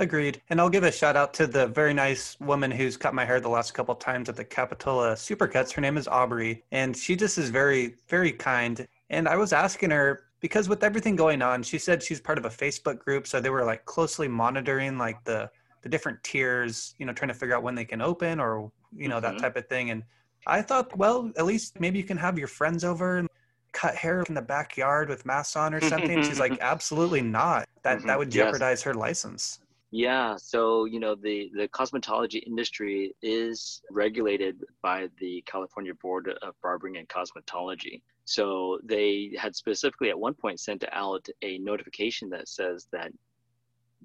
Agreed. 0.00 0.40
And 0.48 0.60
I'll 0.60 0.70
give 0.70 0.84
a 0.84 0.92
shout 0.92 1.16
out 1.16 1.34
to 1.34 1.46
the 1.46 1.66
very 1.66 1.92
nice 1.92 2.38
woman 2.38 2.70
who's 2.70 2.96
cut 2.96 3.14
my 3.14 3.24
hair 3.24 3.40
the 3.40 3.48
last 3.48 3.74
couple 3.74 3.94
times 3.96 4.28
at 4.28 4.36
the 4.36 4.44
Capitola 4.44 5.14
Supercuts. 5.14 5.72
Her 5.72 5.80
name 5.80 5.96
is 5.96 6.06
Aubrey, 6.06 6.62
and 6.70 6.96
she 6.96 7.16
just 7.16 7.36
is 7.36 7.50
very, 7.50 7.96
very 8.06 8.30
kind. 8.30 8.86
And 9.10 9.26
I 9.26 9.36
was 9.36 9.52
asking 9.52 9.90
her 9.90 10.28
because 10.40 10.68
with 10.68 10.84
everything 10.84 11.16
going 11.16 11.42
on, 11.42 11.64
she 11.64 11.78
said 11.78 12.00
she's 12.00 12.20
part 12.20 12.38
of 12.38 12.44
a 12.44 12.48
Facebook 12.48 13.00
group, 13.00 13.26
so 13.26 13.40
they 13.40 13.50
were 13.50 13.64
like 13.64 13.84
closely 13.86 14.28
monitoring 14.28 14.98
like 14.98 15.22
the 15.24 15.50
the 15.82 15.88
different 15.88 16.22
tiers, 16.22 16.94
you 16.98 17.06
know, 17.06 17.12
trying 17.12 17.28
to 17.28 17.34
figure 17.34 17.56
out 17.56 17.62
when 17.62 17.74
they 17.74 17.84
can 17.84 18.00
open 18.00 18.38
or 18.38 18.70
you 18.96 19.08
know 19.08 19.20
mm-hmm. 19.20 19.36
that 19.36 19.40
type 19.40 19.56
of 19.56 19.66
thing. 19.68 19.90
And 19.90 20.04
I 20.46 20.62
thought, 20.62 20.96
well, 20.96 21.32
at 21.36 21.44
least 21.44 21.80
maybe 21.80 21.98
you 21.98 22.04
can 22.04 22.16
have 22.16 22.38
your 22.38 22.48
friends 22.48 22.84
over 22.84 23.18
and 23.18 23.28
cut 23.72 23.96
hair 23.96 24.22
in 24.22 24.34
the 24.34 24.42
backyard 24.42 25.08
with 25.08 25.26
masks 25.26 25.56
on 25.56 25.74
or 25.74 25.80
something. 25.80 26.22
She's 26.22 26.40
like, 26.40 26.56
absolutely 26.60 27.20
not. 27.20 27.68
That 27.82 27.98
mm-hmm. 27.98 28.06
that 28.06 28.18
would 28.18 28.30
jeopardize 28.30 28.78
yes. 28.78 28.82
her 28.84 28.94
license. 28.94 29.58
Yeah, 29.90 30.36
so 30.36 30.84
you 30.84 31.00
know 31.00 31.14
the 31.14 31.50
the 31.54 31.68
cosmetology 31.68 32.42
industry 32.46 33.14
is 33.22 33.80
regulated 33.90 34.62
by 34.82 35.08
the 35.18 35.42
California 35.46 35.94
Board 35.94 36.28
of 36.42 36.54
Barbering 36.62 36.98
and 36.98 37.08
Cosmetology. 37.08 38.02
So 38.26 38.78
they 38.84 39.32
had 39.38 39.56
specifically 39.56 40.10
at 40.10 40.18
one 40.18 40.34
point 40.34 40.60
sent 40.60 40.84
out 40.92 41.26
a 41.40 41.56
notification 41.58 42.28
that 42.30 42.48
says 42.48 42.86
that 42.92 43.10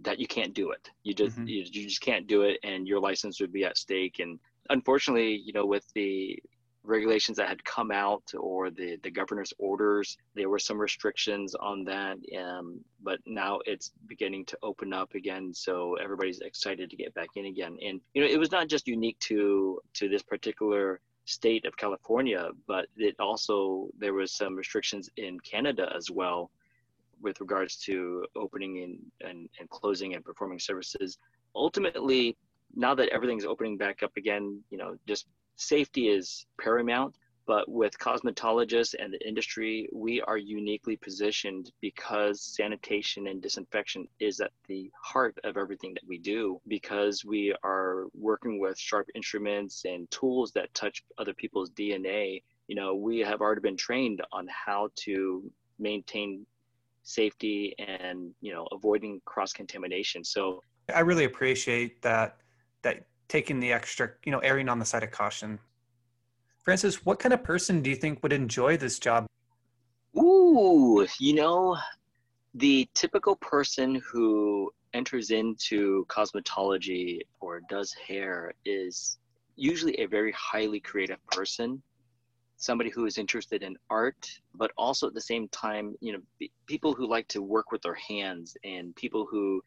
that 0.02 0.20
you 0.20 0.28
can't 0.28 0.54
do 0.54 0.72
it. 0.72 0.90
You 1.04 1.14
just 1.14 1.36
mm-hmm. 1.36 1.48
you, 1.48 1.66
you 1.70 1.88
just 1.90 2.02
can't 2.02 2.28
do 2.28 2.44
it, 2.44 2.60
and 2.64 2.88
your 2.88 3.02
license 3.02 3.42
would 3.42 3.52
be 3.52 3.66
at 3.66 3.78
stake. 3.78 4.20
And 4.20 4.40
unfortunately, 4.70 5.36
you 5.36 5.52
know, 5.52 5.66
with 5.66 5.86
the 5.94 6.42
regulations 6.84 7.38
that 7.38 7.48
had 7.48 7.64
come 7.64 7.92
out 7.92 8.24
or 8.38 8.70
the, 8.70 8.98
the 9.04 9.12
governor's 9.12 9.54
orders, 9.58 10.18
there 10.36 10.50
were 10.50 10.60
some 10.60 10.78
restrictions 10.78 11.56
on 11.56 11.84
that. 11.86 12.18
Um, 12.38 12.80
but 13.02 13.20
now 13.26 13.60
it's 13.66 13.92
beginning 14.08 14.46
to 14.46 14.58
open 14.62 14.94
up 14.94 15.14
again. 15.16 15.54
So 15.54 15.96
everybody's 15.96 16.40
excited 16.40 16.90
to 16.90 16.96
get 16.96 17.14
back 17.14 17.30
in 17.36 17.46
again. 17.46 17.78
And, 17.86 18.02
you 18.14 18.22
know, 18.22 18.28
it 18.28 18.38
was 18.38 18.52
not 18.52 18.68
just 18.68 18.88
unique 18.88 19.20
to, 19.20 19.80
to 19.94 20.10
this 20.10 20.24
particular 20.24 21.00
state 21.26 21.66
of 21.66 21.78
California, 21.78 22.50
but 22.68 22.88
it 22.98 23.16
also 23.20 23.88
there 23.98 24.14
was 24.14 24.34
some 24.34 24.56
restrictions 24.56 25.10
in 25.16 25.40
Canada 25.40 25.92
as 25.96 26.12
well 26.12 26.52
with 27.22 27.40
regards 27.40 27.78
to 27.78 28.26
opening 28.36 28.84
and, 28.84 29.30
and, 29.30 29.50
and 29.60 29.70
closing 29.70 30.16
and 30.16 30.26
performing 30.26 30.60
services. 30.60 31.18
Ultimately, 31.56 32.36
now 32.76 32.94
that 32.96 33.08
everything's 33.10 33.46
opening 33.46 33.78
back 33.78 34.04
up 34.04 34.12
again, 34.18 34.62
you 34.70 34.78
know, 34.78 34.98
just 35.08 35.28
safety 35.56 36.08
is 36.10 36.46
paramount. 36.60 37.16
But 37.46 37.70
with 37.70 37.98
cosmetologists 38.00 38.96
and 38.98 39.14
the 39.14 39.28
industry, 39.28 39.90
we 39.92 40.22
are 40.22 40.38
uniquely 40.38 40.96
positioned 40.96 41.72
because 41.82 42.42
sanitation 42.42 43.28
and 43.28 43.42
disinfection 43.42 44.08
is 44.22 44.40
at 44.40 44.52
the 44.68 44.90
heart 45.02 45.38
of 45.44 45.58
everything 45.58 45.94
that 45.94 46.08
we 46.08 46.18
do 46.18 46.62
because 46.70 47.26
we 47.26 47.54
are 47.64 48.06
working 48.14 48.60
with 48.60 48.80
sharp 48.80 49.08
instruments 49.14 49.84
and 49.84 50.10
tools 50.10 50.54
that 50.54 50.74
touch 50.74 51.04
other 51.18 51.34
people's 51.34 51.70
DNA. 51.72 52.42
You 52.68 52.76
know, 52.76 52.96
we 52.96 53.20
have 53.20 53.42
already 53.42 53.62
been 53.62 53.76
trained 53.76 54.22
on 54.32 54.48
how 54.48 54.90
to 55.04 55.44
maintain 55.80 56.46
safety 57.04 57.76
and, 57.78 58.34
you 58.40 58.54
know, 58.54 58.70
avoiding 58.72 59.22
cross 59.26 59.52
contamination. 59.52 60.24
So 60.24 60.64
I 60.94 61.02
really 61.02 61.26
appreciate 61.26 62.02
that 62.04 62.38
that 62.84 63.06
taking 63.34 63.60
the 63.60 63.74
extra, 63.74 64.12
you 64.26 64.32
know, 64.32 64.40
erring 64.40 64.70
on 64.70 64.78
the 64.80 64.86
side 64.86 65.04
of 65.04 65.12
caution 65.12 65.60
Francis, 66.64 67.06
what 67.06 67.20
kind 67.20 67.34
of 67.34 67.44
person 67.44 67.82
do 67.82 67.90
you 67.90 67.96
think 67.96 68.24
would 68.24 68.32
enjoy 68.32 68.78
this 68.78 68.98
job? 68.98 69.26
Ooh, 70.18 71.06
you 71.20 71.34
know, 71.34 71.78
the 72.56 72.88
typical 72.94 73.36
person 73.36 74.02
who 74.10 74.72
enters 74.94 75.32
into 75.32 76.06
cosmetology 76.06 77.20
or 77.42 77.62
does 77.68 77.94
hair 77.94 78.54
is 78.64 79.18
usually 79.56 80.00
a 80.00 80.06
very 80.06 80.32
highly 80.32 80.80
creative 80.80 81.24
person 81.28 81.82
somebody 82.58 82.90
who 82.90 83.06
is 83.06 83.18
interested 83.18 83.62
in 83.64 83.76
art 83.90 84.30
but 84.56 84.72
also 84.78 85.08
at 85.08 85.14
the 85.14 85.22
same 85.22 85.48
time 85.50 85.96
you 86.00 86.14
know 86.14 86.48
people 86.68 86.94
who 86.94 87.08
like 87.08 87.28
to 87.28 87.42
work 87.42 87.72
with 87.72 87.82
their 87.82 87.96
hands 87.96 88.56
and 88.64 88.96
people 88.96 89.28
who 89.30 89.62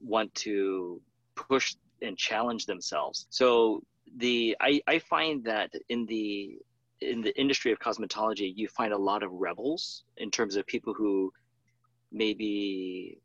want 0.00 0.32
to 0.34 1.00
push 1.34 1.74
and 2.02 2.16
challenge 2.16 2.66
themselves. 2.66 3.26
So 3.30 3.82
the 4.18 4.56
I, 4.60 4.80
I 4.86 4.98
find 4.98 5.44
that 5.44 5.72
in 5.88 6.06
the 6.06 6.58
in 7.00 7.20
the 7.20 7.38
industry 7.40 7.72
of 7.72 7.78
cosmetology 7.78 8.52
you 8.54 8.68
find 8.68 8.92
a 8.92 8.98
lot 8.98 9.22
of 9.22 9.32
rebels 9.32 10.04
in 10.18 10.30
terms 10.30 10.56
of 10.56 10.66
people 10.66 10.94
who 10.94 11.32
maybe 12.12 13.18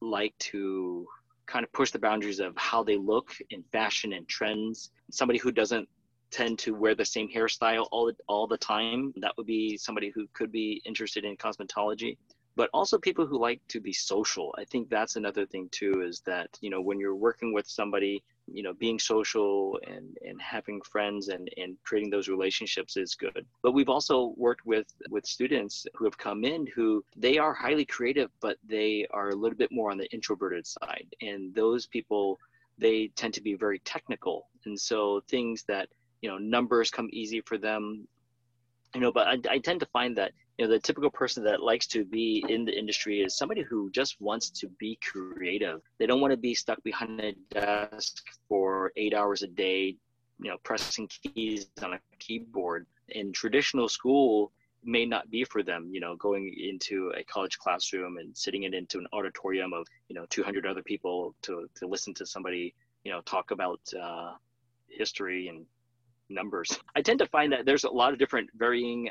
like 0.00 0.36
to 0.38 1.06
kind 1.46 1.64
of 1.64 1.72
push 1.72 1.90
the 1.90 1.98
boundaries 1.98 2.38
of 2.38 2.56
how 2.56 2.82
they 2.82 2.96
look 2.96 3.34
in 3.50 3.62
fashion 3.72 4.12
and 4.12 4.28
trends. 4.28 4.90
Somebody 5.10 5.38
who 5.38 5.50
doesn't 5.50 5.88
tend 6.30 6.58
to 6.60 6.74
wear 6.74 6.94
the 6.94 7.04
same 7.04 7.28
hairstyle 7.28 7.88
all 7.90 8.12
all 8.28 8.46
the 8.46 8.58
time 8.58 9.12
that 9.16 9.32
would 9.36 9.46
be 9.46 9.76
somebody 9.76 10.10
who 10.14 10.28
could 10.32 10.52
be 10.52 10.80
interested 10.84 11.24
in 11.24 11.36
cosmetology 11.36 12.16
but 12.56 12.70
also 12.72 12.98
people 12.98 13.26
who 13.26 13.38
like 13.38 13.60
to 13.68 13.80
be 13.80 13.92
social. 13.92 14.54
I 14.58 14.64
think 14.64 14.88
that's 14.88 15.16
another 15.16 15.46
thing 15.46 15.68
too 15.70 16.02
is 16.02 16.20
that 16.26 16.48
you 16.60 16.70
know 16.70 16.80
when 16.80 16.98
you're 16.98 17.14
working 17.14 17.52
with 17.52 17.66
somebody 17.66 18.22
you 18.52 18.62
know 18.62 18.72
being 18.74 18.98
social 18.98 19.78
and 19.86 20.16
and 20.26 20.40
having 20.40 20.80
friends 20.82 21.28
and 21.28 21.48
and 21.56 21.76
creating 21.84 22.10
those 22.10 22.28
relationships 22.28 22.96
is 22.96 23.14
good. 23.14 23.46
But 23.62 23.72
we've 23.72 23.88
also 23.88 24.34
worked 24.36 24.66
with 24.66 24.86
with 25.10 25.26
students 25.26 25.86
who 25.94 26.04
have 26.04 26.18
come 26.18 26.44
in 26.44 26.66
who 26.74 27.04
they 27.16 27.38
are 27.38 27.54
highly 27.54 27.84
creative 27.84 28.30
but 28.40 28.56
they 28.66 29.06
are 29.12 29.30
a 29.30 29.34
little 29.34 29.56
bit 29.56 29.72
more 29.72 29.90
on 29.90 29.98
the 29.98 30.10
introverted 30.12 30.66
side. 30.66 31.06
And 31.22 31.54
those 31.54 31.86
people 31.86 32.38
they 32.78 33.08
tend 33.14 33.34
to 33.34 33.42
be 33.42 33.54
very 33.54 33.78
technical. 33.80 34.48
And 34.64 34.78
so 34.78 35.22
things 35.28 35.64
that 35.68 35.88
you 36.22 36.28
know 36.28 36.38
numbers 36.38 36.90
come 36.90 37.08
easy 37.12 37.40
for 37.42 37.58
them. 37.58 38.06
You 38.94 39.00
know 39.00 39.12
but 39.12 39.28
I, 39.28 39.38
I 39.48 39.58
tend 39.58 39.80
to 39.80 39.86
find 39.86 40.16
that 40.16 40.32
you 40.60 40.66
know 40.66 40.72
the 40.74 40.78
typical 40.78 41.10
person 41.10 41.42
that 41.42 41.62
likes 41.62 41.86
to 41.86 42.04
be 42.04 42.44
in 42.50 42.66
the 42.66 42.78
industry 42.78 43.22
is 43.22 43.34
somebody 43.34 43.62
who 43.62 43.88
just 43.92 44.20
wants 44.20 44.50
to 44.50 44.68
be 44.78 44.98
creative. 45.02 45.80
They 45.98 46.04
don't 46.04 46.20
want 46.20 46.32
to 46.32 46.36
be 46.36 46.54
stuck 46.54 46.82
behind 46.82 47.18
a 47.18 47.32
desk 47.50 48.22
for 48.46 48.92
eight 48.98 49.14
hours 49.14 49.42
a 49.42 49.46
day 49.46 49.96
you 50.38 50.50
know 50.50 50.58
pressing 50.62 51.08
keys 51.08 51.68
on 51.82 51.94
a 51.94 52.00
keyboard. 52.18 52.86
In 53.08 53.32
traditional 53.32 53.88
school 53.88 54.52
may 54.84 55.06
not 55.06 55.30
be 55.30 55.44
for 55.44 55.62
them 55.62 55.88
you 55.90 55.98
know 55.98 56.14
going 56.16 56.54
into 56.58 57.10
a 57.16 57.24
college 57.24 57.56
classroom 57.56 58.18
and 58.18 58.36
sitting 58.36 58.64
it 58.64 58.74
into 58.74 58.98
an 58.98 59.06
auditorium 59.14 59.72
of 59.72 59.86
you 60.10 60.14
know 60.14 60.26
200 60.28 60.66
other 60.66 60.82
people 60.82 61.34
to 61.40 61.70
to 61.74 61.86
listen 61.86 62.12
to 62.12 62.26
somebody 62.26 62.74
you 63.04 63.10
know 63.10 63.22
talk 63.22 63.50
about 63.50 63.80
uh, 63.98 64.32
history 64.88 65.48
and 65.48 65.64
numbers. 66.28 66.78
I 66.94 67.00
tend 67.00 67.18
to 67.20 67.26
find 67.26 67.50
that 67.50 67.64
there's 67.64 67.84
a 67.84 67.90
lot 67.90 68.12
of 68.12 68.18
different 68.18 68.50
varying 68.54 69.08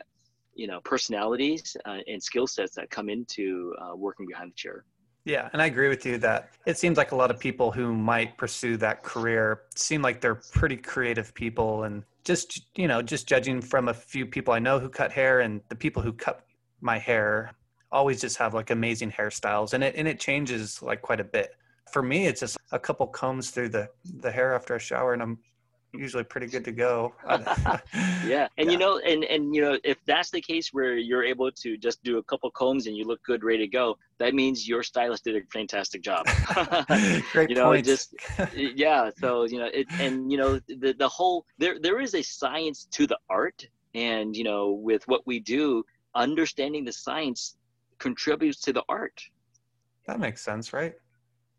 you 0.60 0.68
know 0.68 0.80
personalities 0.82 1.76
uh, 1.86 2.00
and 2.08 2.22
skill 2.22 2.48
sets 2.48 2.76
that 2.76 2.90
come 2.90 3.10
into 3.10 3.74
uh, 3.82 3.96
working 3.96 4.26
behind 4.26 4.52
the 4.52 4.56
chair. 4.56 4.84
Yeah 5.26 5.50
and 5.54 5.62
i 5.62 5.66
agree 5.66 5.90
with 5.90 6.06
you 6.06 6.18
that 6.20 6.52
it 6.66 6.78
seems 6.78 6.98
like 6.98 7.12
a 7.12 7.16
lot 7.16 7.30
of 7.30 7.40
people 7.40 7.72
who 7.72 7.94
might 7.94 8.38
pursue 8.38 8.78
that 8.78 9.04
career 9.04 9.62
seem 9.76 10.02
like 10.02 10.22
they're 10.22 10.42
pretty 10.60 10.78
creative 10.78 11.34
people 11.34 11.84
and 11.84 12.04
just 12.24 12.62
you 12.76 12.88
know 12.88 13.02
just 13.02 13.28
judging 13.28 13.62
from 13.62 13.90
a 13.90 13.94
few 13.94 14.26
people 14.26 14.54
i 14.54 14.60
know 14.60 14.80
who 14.80 14.90
cut 14.90 15.12
hair 15.12 15.42
and 15.42 15.62
the 15.70 15.76
people 15.76 16.02
who 16.02 16.14
cut 16.14 16.46
my 16.82 16.98
hair 16.98 17.52
always 17.92 18.22
just 18.22 18.38
have 18.38 18.54
like 18.54 18.70
amazing 18.70 19.12
hairstyles 19.12 19.74
and 19.74 19.84
it 19.84 19.96
and 19.96 20.08
it 20.08 20.20
changes 20.20 20.82
like 20.82 21.02
quite 21.02 21.20
a 21.20 21.24
bit. 21.24 21.56
For 21.92 22.04
me 22.04 22.28
it's 22.28 22.42
just 22.42 22.58
a 22.72 22.80
couple 22.80 23.08
combs 23.08 23.50
through 23.50 23.70
the 23.70 23.90
the 24.20 24.32
hair 24.32 24.54
after 24.54 24.76
a 24.76 24.80
shower 24.80 25.14
and 25.14 25.24
i'm 25.24 25.40
usually 25.94 26.24
pretty 26.24 26.48
good 26.48 26.64
to 26.66 26.72
go. 26.72 27.14
yeah, 27.28 28.48
and 28.58 28.68
yeah. 28.68 28.72
you 28.72 28.78
know, 28.78 29.00
and 29.00 29.24
and 29.24 29.56
you 29.56 29.62
know, 29.62 29.78
if 29.84 29.98
that's 30.06 30.30
the 30.30 30.42
case 30.42 30.74
where 30.74 30.98
you're 30.98 31.24
able 31.24 31.52
to 31.52 31.78
just 31.78 32.04
do 32.04 32.18
a 32.18 32.24
couple 32.24 32.50
combs 32.52 32.88
and 32.88 32.96
you 32.96 33.06
look 33.06 33.22
good, 33.24 33.44
ready 33.44 33.66
to 33.66 33.68
go, 33.68 33.98
that 34.18 34.34
means 34.34 34.68
your 34.68 34.84
stylist 34.84 35.24
did 35.24 35.36
a 35.36 35.42
fantastic 35.52 36.02
job. 36.02 36.26
Great 37.32 37.50
you 37.50 37.56
know, 37.56 37.66
point. 37.66 37.86
just 37.86 38.16
yeah. 38.56 39.10
So 39.18 39.46
you 39.46 39.60
know, 39.60 39.70
it 39.74 39.88
and 40.00 40.32
you 40.32 40.38
know, 40.38 40.60
the 40.68 40.94
the 40.98 41.08
whole 41.08 41.46
there 41.58 41.80
there 41.80 42.00
is 42.00 42.14
a 42.16 42.22
science 42.22 42.88
to 42.92 43.08
the 43.08 43.18
art, 43.30 43.68
and 43.96 44.36
you 44.36 44.44
know, 44.44 44.72
with 44.72 45.08
what 45.08 45.26
we 45.26 45.40
do, 45.40 45.84
understanding 46.16 46.86
the 46.86 46.94
science 46.94 47.56
contributes 47.98 48.60
to 48.62 48.74
the 48.74 48.84
art. 48.90 49.22
That 50.08 50.20
makes 50.20 50.42
sense, 50.42 50.74
right? 50.74 50.94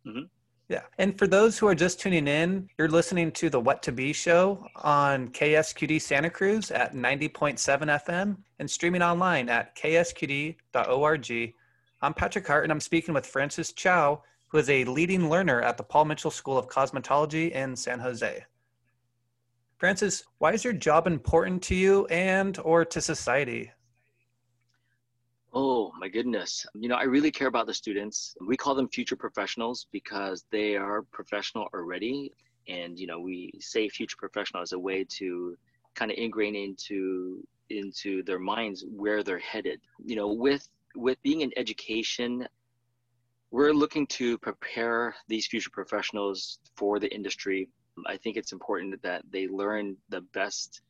Mm-hmm. 0.06 0.24
Yeah. 0.70 0.82
And 0.98 1.18
for 1.18 1.26
those 1.26 1.58
who 1.58 1.66
are 1.66 1.74
just 1.74 1.98
tuning 1.98 2.28
in, 2.28 2.70
you're 2.78 2.88
listening 2.88 3.32
to 3.32 3.50
the 3.50 3.58
What 3.58 3.82
to 3.82 3.90
Be 3.90 4.12
show 4.12 4.64
on 4.76 5.30
KSQD 5.30 6.00
Santa 6.00 6.30
Cruz 6.30 6.70
at 6.70 6.94
90.7 6.94 7.58
FM 7.58 8.36
and 8.60 8.70
streaming 8.70 9.02
online 9.02 9.48
at 9.48 9.74
ksqd.org. 9.74 11.54
I'm 12.02 12.14
Patrick 12.14 12.46
Hart 12.46 12.62
and 12.62 12.70
I'm 12.70 12.78
speaking 12.78 13.12
with 13.12 13.26
Francis 13.26 13.72
Chow, 13.72 14.22
who 14.46 14.58
is 14.58 14.70
a 14.70 14.84
leading 14.84 15.28
learner 15.28 15.60
at 15.60 15.76
the 15.76 15.82
Paul 15.82 16.04
Mitchell 16.04 16.30
School 16.30 16.56
of 16.56 16.68
Cosmetology 16.68 17.50
in 17.50 17.74
San 17.74 17.98
Jose. 17.98 18.44
Francis, 19.76 20.22
why 20.38 20.52
is 20.52 20.62
your 20.62 20.72
job 20.72 21.08
important 21.08 21.64
to 21.64 21.74
you 21.74 22.06
and 22.06 22.56
or 22.60 22.84
to 22.84 23.00
society? 23.00 23.72
Oh 25.52 25.92
my 25.98 26.08
goodness. 26.08 26.64
You 26.74 26.88
know, 26.88 26.94
I 26.94 27.04
really 27.04 27.32
care 27.32 27.48
about 27.48 27.66
the 27.66 27.74
students. 27.74 28.36
We 28.46 28.56
call 28.56 28.74
them 28.74 28.88
future 28.88 29.16
professionals 29.16 29.86
because 29.90 30.44
they 30.50 30.76
are 30.76 31.02
professional 31.02 31.68
already. 31.74 32.32
And, 32.68 32.98
you 32.98 33.06
know, 33.06 33.18
we 33.18 33.52
say 33.58 33.88
future 33.88 34.16
professional 34.16 34.62
as 34.62 34.72
a 34.72 34.78
way 34.78 35.04
to 35.18 35.56
kind 35.94 36.10
of 36.10 36.18
ingrain 36.18 36.54
into 36.54 37.44
into 37.68 38.22
their 38.24 38.38
minds 38.38 38.84
where 38.88 39.22
they're 39.22 39.38
headed. 39.38 39.80
You 40.04 40.16
know, 40.16 40.32
with 40.32 40.68
with 40.94 41.20
being 41.22 41.40
in 41.40 41.52
education, 41.56 42.46
we're 43.50 43.72
looking 43.72 44.06
to 44.08 44.38
prepare 44.38 45.14
these 45.26 45.46
future 45.46 45.70
professionals 45.70 46.60
for 46.76 47.00
the 47.00 47.12
industry. 47.12 47.68
I 48.06 48.16
think 48.16 48.36
it's 48.36 48.52
important 48.52 49.02
that 49.02 49.22
they 49.30 49.48
learn 49.48 49.96
the 50.08 50.20
best 50.20 50.82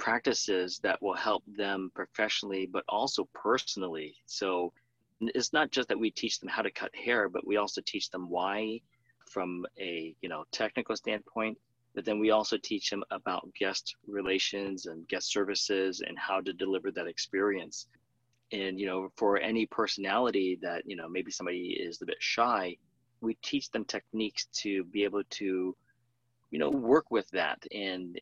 practices 0.00 0.80
that 0.82 1.00
will 1.02 1.14
help 1.14 1.44
them 1.46 1.92
professionally, 1.94 2.66
but 2.66 2.84
also 2.88 3.28
personally. 3.34 4.16
So 4.26 4.72
it's 5.20 5.52
not 5.52 5.70
just 5.70 5.88
that 5.88 5.98
we 6.00 6.10
teach 6.10 6.40
them 6.40 6.48
how 6.48 6.62
to 6.62 6.70
cut 6.70 6.92
hair, 6.96 7.28
but 7.28 7.46
we 7.46 7.58
also 7.58 7.82
teach 7.84 8.10
them 8.10 8.28
why 8.28 8.80
from 9.26 9.64
a 9.78 10.14
you 10.22 10.28
know 10.28 10.44
technical 10.50 10.96
standpoint. 10.96 11.58
But 11.94 12.04
then 12.04 12.18
we 12.18 12.30
also 12.30 12.56
teach 12.56 12.88
them 12.88 13.04
about 13.10 13.52
guest 13.58 13.96
relations 14.06 14.86
and 14.86 15.06
guest 15.08 15.30
services 15.30 16.02
and 16.06 16.18
how 16.18 16.40
to 16.40 16.52
deliver 16.52 16.90
that 16.92 17.06
experience. 17.06 17.86
And 18.52 18.80
you 18.80 18.86
know, 18.86 19.12
for 19.16 19.38
any 19.38 19.66
personality 19.66 20.58
that 20.62 20.82
you 20.86 20.96
know 20.96 21.08
maybe 21.08 21.30
somebody 21.30 21.76
is 21.78 22.00
a 22.00 22.06
bit 22.06 22.16
shy, 22.20 22.76
we 23.20 23.34
teach 23.42 23.70
them 23.70 23.84
techniques 23.84 24.46
to 24.62 24.84
be 24.84 25.04
able 25.04 25.24
to 25.30 25.76
you 26.50 26.58
know 26.58 26.70
work 26.70 27.10
with 27.10 27.28
that 27.32 27.62
and 27.70 28.18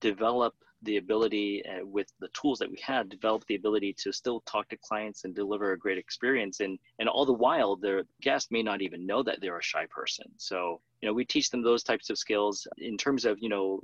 develop 0.00 0.54
the 0.82 0.96
ability 0.96 1.62
uh, 1.66 1.84
with 1.84 2.10
the 2.20 2.28
tools 2.28 2.58
that 2.58 2.70
we 2.70 2.78
have 2.82 3.08
develop 3.08 3.44
the 3.46 3.54
ability 3.54 3.94
to 3.98 4.12
still 4.12 4.40
talk 4.40 4.68
to 4.68 4.76
clients 4.76 5.24
and 5.24 5.34
deliver 5.34 5.72
a 5.72 5.78
great 5.78 5.98
experience. 5.98 6.60
And 6.60 6.78
and 6.98 7.08
all 7.08 7.26
the 7.26 7.32
while 7.32 7.76
the 7.76 8.06
guest 8.22 8.50
may 8.50 8.62
not 8.62 8.82
even 8.82 9.06
know 9.06 9.22
that 9.22 9.40
they're 9.40 9.58
a 9.58 9.62
shy 9.62 9.86
person. 9.90 10.26
So 10.36 10.80
you 11.00 11.08
know 11.08 11.12
we 11.12 11.24
teach 11.24 11.50
them 11.50 11.62
those 11.62 11.82
types 11.82 12.10
of 12.10 12.18
skills. 12.18 12.66
In 12.78 12.96
terms 12.96 13.24
of 13.24 13.38
you 13.40 13.48
know 13.48 13.80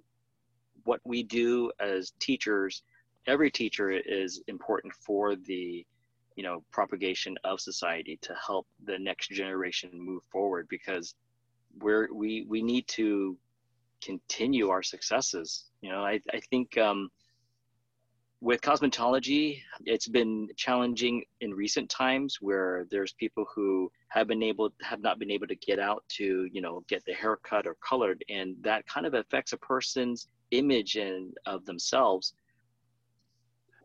what 0.85 1.01
we 1.05 1.23
do 1.23 1.71
as 1.81 2.13
teachers 2.19 2.83
every 3.27 3.51
teacher 3.51 3.91
is 3.91 4.41
important 4.47 4.93
for 4.95 5.37
the 5.37 5.85
you 6.37 6.43
know 6.43 6.63
propagation 6.71 7.37
of 7.45 7.61
society 7.61 8.19
to 8.23 8.35
help 8.35 8.67
the 8.85 8.99
next 8.99 9.29
generation 9.29 9.91
move 9.95 10.23
forward 10.31 10.67
because 10.69 11.15
we're 11.81 12.13
we 12.13 12.47
we 12.49 12.63
need 12.63 12.87
to 12.87 13.37
continue 14.03 14.69
our 14.69 14.83
successes. 14.83 15.67
You 15.81 15.91
know, 15.91 16.05
I, 16.05 16.21
I 16.33 16.41
think 16.51 16.77
um, 16.79 17.11
with 18.41 18.61
cosmetology, 18.61 19.61
it's 19.85 20.09
been 20.09 20.49
challenging 20.57 21.25
in 21.41 21.53
recent 21.53 21.89
times 21.89 22.39
where 22.41 22.87
there's 22.91 23.13
people 23.15 23.47
who 23.55 23.91
have 24.09 24.29
been 24.29 24.43
able 24.43 24.71
have 24.83 25.01
not 25.01 25.19
been 25.19 25.31
able 25.31 25.47
to 25.47 25.57
get 25.57 25.79
out 25.79 26.05
to 26.09 26.47
you 26.53 26.61
know 26.61 26.85
get 26.89 27.05
the 27.07 27.15
haircut 27.15 27.67
or 27.67 27.77
colored, 27.87 28.25
and 28.29 28.55
that 28.61 28.87
kind 28.87 29.07
of 29.07 29.15
affects 29.15 29.53
a 29.53 29.57
person's 29.57 30.29
image 30.51 30.97
and 30.97 31.35
of 31.47 31.65
themselves. 31.65 32.35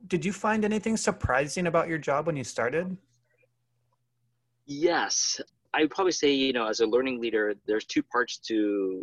Did 0.08 0.26
you 0.26 0.34
find 0.34 0.66
anything 0.66 0.98
surprising 0.98 1.68
about 1.68 1.88
your 1.88 1.98
job 1.98 2.28
when 2.28 2.36
you 2.36 2.44
started? 2.44 2.98
Yes, 4.66 5.40
I 5.74 5.82
would 5.82 5.92
probably 5.92 6.12
say 6.12 6.34
you 6.34 6.52
know 6.52 6.68
as 6.68 6.82
a 6.82 6.86
learning 6.86 7.22
leader, 7.22 7.54
there's 7.66 7.86
two 7.86 8.04
parts 8.04 8.38
to 8.48 9.02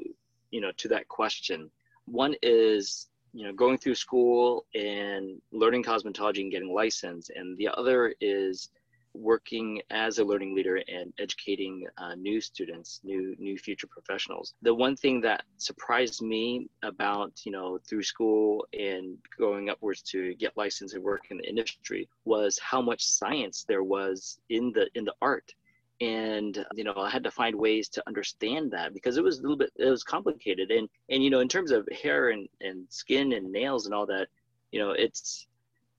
you 0.51 0.61
know 0.61 0.73
to 0.77 0.89
that 0.89 1.09
question. 1.09 1.71
One 2.07 2.35
is 2.43 3.09
you 3.33 3.45
know 3.45 3.53
going 3.53 3.79
through 3.79 3.95
school 3.95 4.65
and 4.75 5.41
learning 5.53 5.85
cosmetology 5.85 6.41
and 6.41 6.53
getting 6.53 6.73
licensed 6.73 7.31
and 7.31 7.57
the 7.59 7.69
other 7.69 8.15
is 8.21 8.71
working 9.15 9.81
as 9.91 10.19
a 10.19 10.25
learning 10.25 10.55
leader 10.55 10.81
and 10.89 11.13
educating 11.19 11.85
uh, 11.97 12.15
new 12.15 12.41
students 12.41 13.01
new 13.03 13.35
new 13.39 13.57
future 13.59 13.87
professionals. 13.87 14.55
The 14.63 14.75
one 14.75 14.97
thing 14.97 15.21
that 15.23 15.45
surprised 15.57 16.23
me 16.23 16.69
about 16.83 17.33
you 17.45 17.53
know 17.53 17.79
through 17.89 18.03
school 18.03 18.67
and 18.79 19.17
going 19.39 19.71
upwards 19.71 20.03
to 20.03 20.35
get 20.35 20.57
licensed 20.57 20.95
and 20.95 21.03
work 21.03 21.27
in 21.31 21.39
the 21.39 21.49
industry 21.49 22.09
was 22.25 22.59
how 22.59 22.81
much 22.81 23.05
science 23.05 23.65
there 23.69 23.83
was 23.83 24.39
in 24.51 24.73
the 24.73 24.89
in 24.95 25.05
the 25.05 25.15
art 25.21 25.53
and 26.01 26.65
you 26.75 26.85
know 26.85 26.95
i 26.97 27.11
had 27.11 27.25
to 27.25 27.31
find 27.31 27.55
ways 27.55 27.89
to 27.89 28.03
understand 28.07 28.71
that 28.71 28.95
because 28.95 29.17
it 29.17 29.25
was 29.25 29.39
a 29.39 29.43
little 29.43 29.57
bit 29.57 29.73
it 29.77 29.91
was 29.91 30.05
complicated. 30.05 30.71
And 30.71 30.89
and 31.11 31.23
you 31.23 31.31
know 31.31 31.41
in 31.41 31.49
terms 31.49 31.71
of 31.71 31.89
hair 32.03 32.31
and 32.31 32.49
and 32.61 32.87
skin 32.89 33.33
and 33.33 33.51
nails 33.51 33.87
and 33.87 33.95
all 33.95 34.07
that 34.07 34.29
you 34.71 34.79
know 34.81 34.91
it's 34.91 35.47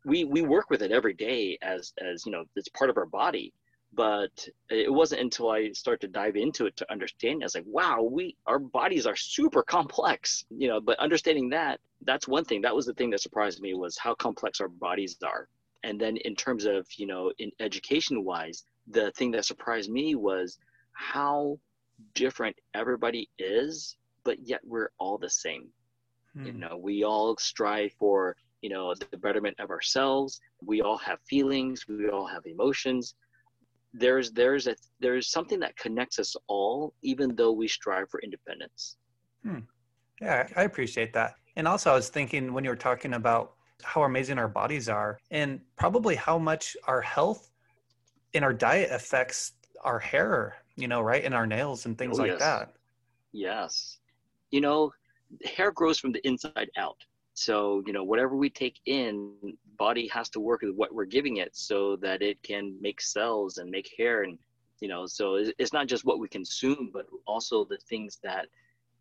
we 0.06 0.24
we 0.24 0.42
work 0.42 0.70
with 0.70 0.82
it 0.82 0.92
every 0.92 1.14
day 1.14 1.58
as 1.62 1.94
as 2.02 2.26
you 2.26 2.32
know 2.32 2.46
it's 2.56 2.70
part 2.70 2.90
of 2.90 2.98
our 2.98 3.06
body. 3.06 3.54
But 3.92 4.48
it 4.70 4.94
wasn't 4.94 5.22
until 5.22 5.50
i 5.50 5.72
started 5.72 6.02
to 6.02 6.14
dive 6.14 6.36
into 6.36 6.68
it 6.68 6.78
to 6.78 6.92
understand 6.92 7.42
it, 7.42 7.44
i 7.44 7.46
was 7.46 7.56
like 7.56 7.64
wow 7.66 8.04
we 8.04 8.36
our 8.46 8.60
bodies 8.60 9.08
are 9.08 9.16
super 9.16 9.64
complex 9.64 10.46
you 10.52 10.68
know 10.68 10.80
but 10.80 11.00
understanding 11.00 11.50
that 11.50 11.80
that's 12.04 12.28
one 12.28 12.46
thing. 12.46 12.62
That 12.62 12.76
was 12.76 12.86
the 12.86 12.94
thing 12.94 13.10
that 13.12 13.22
surprised 13.22 13.62
me 13.62 13.74
was 13.74 13.98
how 13.98 14.14
complex 14.16 14.62
our 14.62 14.68
bodies 14.68 15.18
are. 15.24 15.48
And 15.84 16.00
then 16.00 16.18
in 16.18 16.36
terms 16.36 16.66
of 16.66 16.88
you 16.98 17.08
know 17.08 17.32
in 17.40 17.52
education 17.60 18.24
wise 18.24 18.64
the 18.90 19.12
thing 19.12 19.32
that 19.32 19.46
surprised 19.46 19.90
me 19.90 20.16
was 20.16 20.58
how 20.94 21.60
different 22.16 22.56
everybody 22.74 23.30
is, 23.38 23.98
but 24.24 24.38
yet 24.48 24.62
we're 24.64 24.90
all 25.00 25.18
the 25.18 25.30
same. 25.30 25.68
Hmm. 26.34 26.46
You 26.46 26.54
know, 26.54 26.78
we 26.78 27.04
all 27.04 27.38
strive 27.38 27.94
for, 27.94 28.36
you 28.62 28.70
know, 28.70 28.94
the 29.12 29.18
betterment 29.18 29.60
of 29.60 29.70
ourselves. 29.70 30.40
We 30.64 30.82
all 30.82 30.98
have 30.98 31.20
feelings, 31.28 31.88
we 31.88 32.10
all 32.10 32.28
have 32.28 32.46
emotions. 32.46 33.16
There's 33.94 34.32
there's 34.32 34.68
a 34.68 34.76
there's 35.00 35.32
something 35.32 35.60
that 35.62 35.76
connects 35.78 36.20
us 36.20 36.36
all, 36.48 36.94
even 37.02 37.36
though 37.36 37.52
we 37.52 37.68
strive 37.68 38.10
for 38.10 38.22
independence. 38.22 38.98
Hmm. 39.44 39.60
Yeah, 40.22 40.48
I 40.56 40.64
appreciate 40.64 41.14
that. 41.14 41.36
And 41.56 41.68
also 41.68 41.92
I 41.92 41.96
was 41.96 42.10
thinking 42.10 42.54
when 42.54 42.64
you 42.64 42.70
were 42.70 42.76
talking 42.76 43.14
about 43.14 43.54
how 43.84 44.04
amazing 44.04 44.38
our 44.38 44.48
bodies 44.48 44.90
are 44.90 45.18
and 45.32 45.62
probably 45.78 46.16
how 46.16 46.38
much 46.38 46.76
our 46.88 47.02
health 47.02 47.49
in 48.34 48.44
our 48.44 48.54
diet 48.54 48.92
affects 48.92 49.54
our 49.84 50.00
hair, 50.00 50.58
you 50.76 50.88
know, 50.88 51.02
right? 51.02 51.24
And 51.24 51.34
our 51.34 51.48
nails 51.48 51.86
and 51.86 51.98
things 51.98 52.20
oh, 52.20 52.24
like 52.24 52.32
yes. 52.32 52.40
that. 52.40 52.74
Yes. 53.32 53.98
You 54.52 54.62
know, 54.62 54.92
hair 55.46 55.72
grows 55.72 56.00
from 56.00 56.12
the 56.12 56.26
inside 56.28 56.70
out. 56.78 56.98
So, 57.34 57.82
you 57.86 57.94
know, 57.94 58.04
whatever 58.04 58.36
we 58.36 58.50
take 58.50 58.80
in, 58.86 59.34
body 59.78 60.08
has 60.10 60.30
to 60.32 60.40
work 60.42 60.62
with 60.62 60.76
what 60.76 60.94
we're 60.94 61.06
giving 61.06 61.38
it 61.38 61.56
so 61.56 61.96
that 61.98 62.22
it 62.22 62.42
can 62.44 62.76
make 62.82 63.00
cells 63.00 63.58
and 63.58 63.70
make 63.70 63.90
hair. 63.98 64.24
And, 64.24 64.38
you 64.82 64.90
know, 64.90 65.06
so 65.06 65.36
it's 65.58 65.72
not 65.72 65.88
just 65.88 66.04
what 66.04 66.20
we 66.20 66.28
consume, 66.28 66.90
but 66.94 67.06
also 67.26 67.64
the 67.64 67.78
things 67.90 68.20
that 68.24 68.48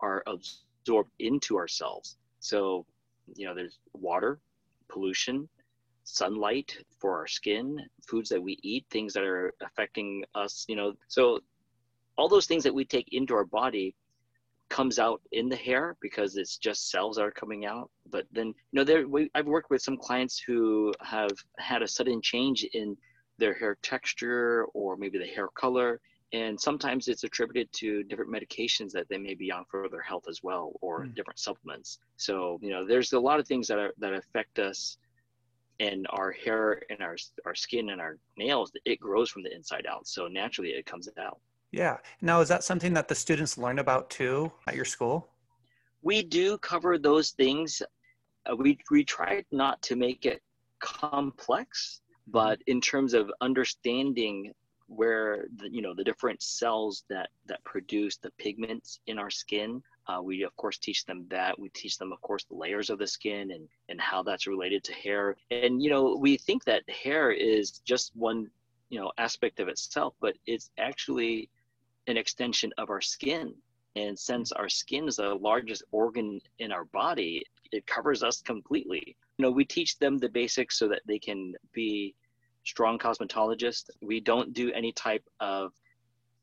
are 0.01 0.23
absorbed 0.27 1.11
into 1.19 1.57
ourselves. 1.57 2.17
So, 2.39 2.87
you 3.35 3.47
know, 3.47 3.55
there's 3.55 3.81
water, 3.93 4.39
pollution, 4.89 5.49
sunlight 6.09 6.77
for 6.99 7.17
our 7.17 7.27
skin, 7.27 7.79
foods 8.07 8.29
that 8.31 8.43
we 8.43 8.59
eat, 8.63 8.87
things 8.91 9.13
that 9.13 9.25
are 9.25 9.53
affecting 9.63 10.25
us, 10.35 10.65
you 10.69 10.77
know. 10.77 10.95
So 11.09 11.41
all 12.17 12.29
those 12.29 12.47
things 12.47 12.65
that 12.65 12.75
we 12.75 12.85
take 12.85 13.09
into 13.13 13.35
our 13.35 13.45
body 13.45 13.95
comes 14.69 14.99
out 14.99 15.21
in 15.33 15.49
the 15.49 15.57
hair 15.57 15.97
because 16.01 16.37
it's 16.37 16.59
just 16.59 16.91
cells 16.91 17.17
that 17.17 17.23
are 17.23 17.31
coming 17.31 17.65
out. 17.65 17.91
But 18.11 18.27
then, 18.33 18.49
you 18.49 18.55
know, 18.73 18.85
there 18.85 19.07
we, 19.07 19.31
I've 19.35 19.47
worked 19.47 19.71
with 19.71 19.83
some 19.83 19.97
clients 19.97 20.39
who 20.39 20.93
have 21.01 21.33
had 21.59 21.83
a 21.83 21.89
sudden 21.89 22.21
change 22.21 22.65
in 22.73 22.97
their 23.39 23.55
hair 23.55 23.79
texture 23.83 24.67
or 24.75 24.97
maybe 24.97 25.19
the 25.19 25.27
hair 25.27 25.49
color. 25.49 26.01
And 26.35 26.61
sometimes 26.61 27.09
it's 27.09 27.25
attributed 27.25 27.73
to 27.75 28.03
different 28.05 28.31
medications 28.31 28.91
that 28.93 29.09
they 29.09 29.17
may 29.17 29.35
be 29.35 29.51
on 29.51 29.65
for 29.71 29.89
their 29.89 30.03
health 30.03 30.25
as 30.29 30.43
well, 30.43 30.73
or 30.83 31.07
mm. 31.07 31.15
different 31.15 31.39
supplements. 31.39 32.01
So, 32.19 32.59
you 32.61 32.69
know, 32.69 32.87
there's 32.87 33.15
a 33.15 33.21
lot 33.21 33.41
of 33.41 33.47
things 33.47 33.67
that 33.69 33.79
are 33.79 33.95
that 33.99 34.13
affect 34.13 34.59
us 34.59 34.99
and 35.81 36.07
our 36.11 36.33
hair 36.33 36.83
and 36.91 37.01
our 37.01 37.17
our 37.47 37.55
skin 37.55 37.91
and 37.91 38.01
our 38.01 38.19
nails 38.37 38.73
it 38.85 39.01
grows 39.01 39.31
from 39.31 39.43
the 39.43 39.55
inside 39.55 39.87
out. 39.87 40.07
So 40.07 40.27
naturally 40.29 40.71
it 40.71 40.87
comes 40.87 41.09
out. 41.19 41.39
Yeah. 41.71 41.99
Now 42.23 42.41
is 42.41 42.49
that 42.49 42.65
something 42.65 42.95
that 42.95 43.09
the 43.09 43.15
students 43.15 43.59
learn 43.59 43.79
about 43.79 44.11
too 44.11 44.51
at 44.67 44.75
your 44.75 44.85
school? 44.85 45.29
We 46.03 46.23
do 46.23 46.59
cover 46.59 46.99
those 46.99 47.31
things. 47.31 47.83
Uh, 48.51 48.57
we 48.57 48.79
we 48.91 49.05
try 49.05 49.45
not 49.53 49.81
to 49.83 49.97
make 49.97 50.27
it 50.27 50.43
complex 50.81 52.01
but 52.31 52.61
in 52.67 52.81
terms 52.81 53.15
of 53.15 53.31
understanding 53.41 54.53
where 54.87 55.47
the 55.57 55.71
you 55.71 55.83
know 55.83 55.95
the 55.95 56.05
different 56.05 56.43
cells 56.43 57.05
that 57.09 57.29
that 57.47 57.63
produce 57.65 58.17
the 58.17 58.31
pigments 58.39 59.01
in 59.07 59.19
our 59.19 59.31
skin 59.31 59.83
uh, 60.09 60.21
we 60.23 60.43
of 60.43 60.57
course 60.57 60.79
teach 60.79 61.05
them 61.05 61.27
that. 61.31 61.59
We 61.59 61.69
teach 61.71 61.99
them, 61.99 62.13
of 62.13 62.21
course, 62.23 62.45
the 62.45 62.57
layers 62.57 62.91
of 62.91 62.99
the 62.99 63.07
skin 63.07 63.51
and 63.51 63.69
and 63.89 64.01
how 64.01 64.23
that's 64.23 64.47
related 64.47 64.85
to 64.85 64.93
hair. 64.93 65.37
And 65.51 65.83
you 65.83 65.91
know, 65.91 66.17
we 66.19 66.37
think 66.37 66.65
that 66.65 66.89
hair 66.89 67.31
is 67.31 67.79
just 67.81 68.17
one 68.17 68.51
you 68.89 68.99
know 68.99 69.13
aspect 69.19 69.61
of 69.61 69.69
itself, 69.69 70.15
but 70.21 70.37
it's 70.47 70.71
actually 70.79 71.51
an 72.07 72.17
extension 72.17 72.73
of 72.79 72.91
our 72.91 73.01
skin. 73.01 73.55
And 73.97 74.19
since 74.19 74.53
our 74.53 74.69
skin 74.69 75.09
is 75.09 75.17
the 75.17 75.35
largest 75.35 75.83
organ 75.91 76.41
in 76.59 76.73
our 76.73 76.85
body, 76.87 77.45
it 77.73 77.87
covers 77.87 78.23
us 78.23 78.41
completely. 78.41 79.17
You 79.37 79.43
know, 79.43 79.51
we 79.51 79.65
teach 79.65 79.99
them 79.99 80.19
the 80.19 80.29
basics 80.29 80.79
so 80.79 80.89
that 80.89 81.03
they 81.07 81.19
can 81.19 81.55
be 81.73 82.15
strong 82.65 82.99
cosmetologists. 82.99 83.91
We 84.03 84.21
don't 84.21 84.53
do 84.53 84.73
any 84.73 84.93
type 84.93 85.25
of 85.41 85.73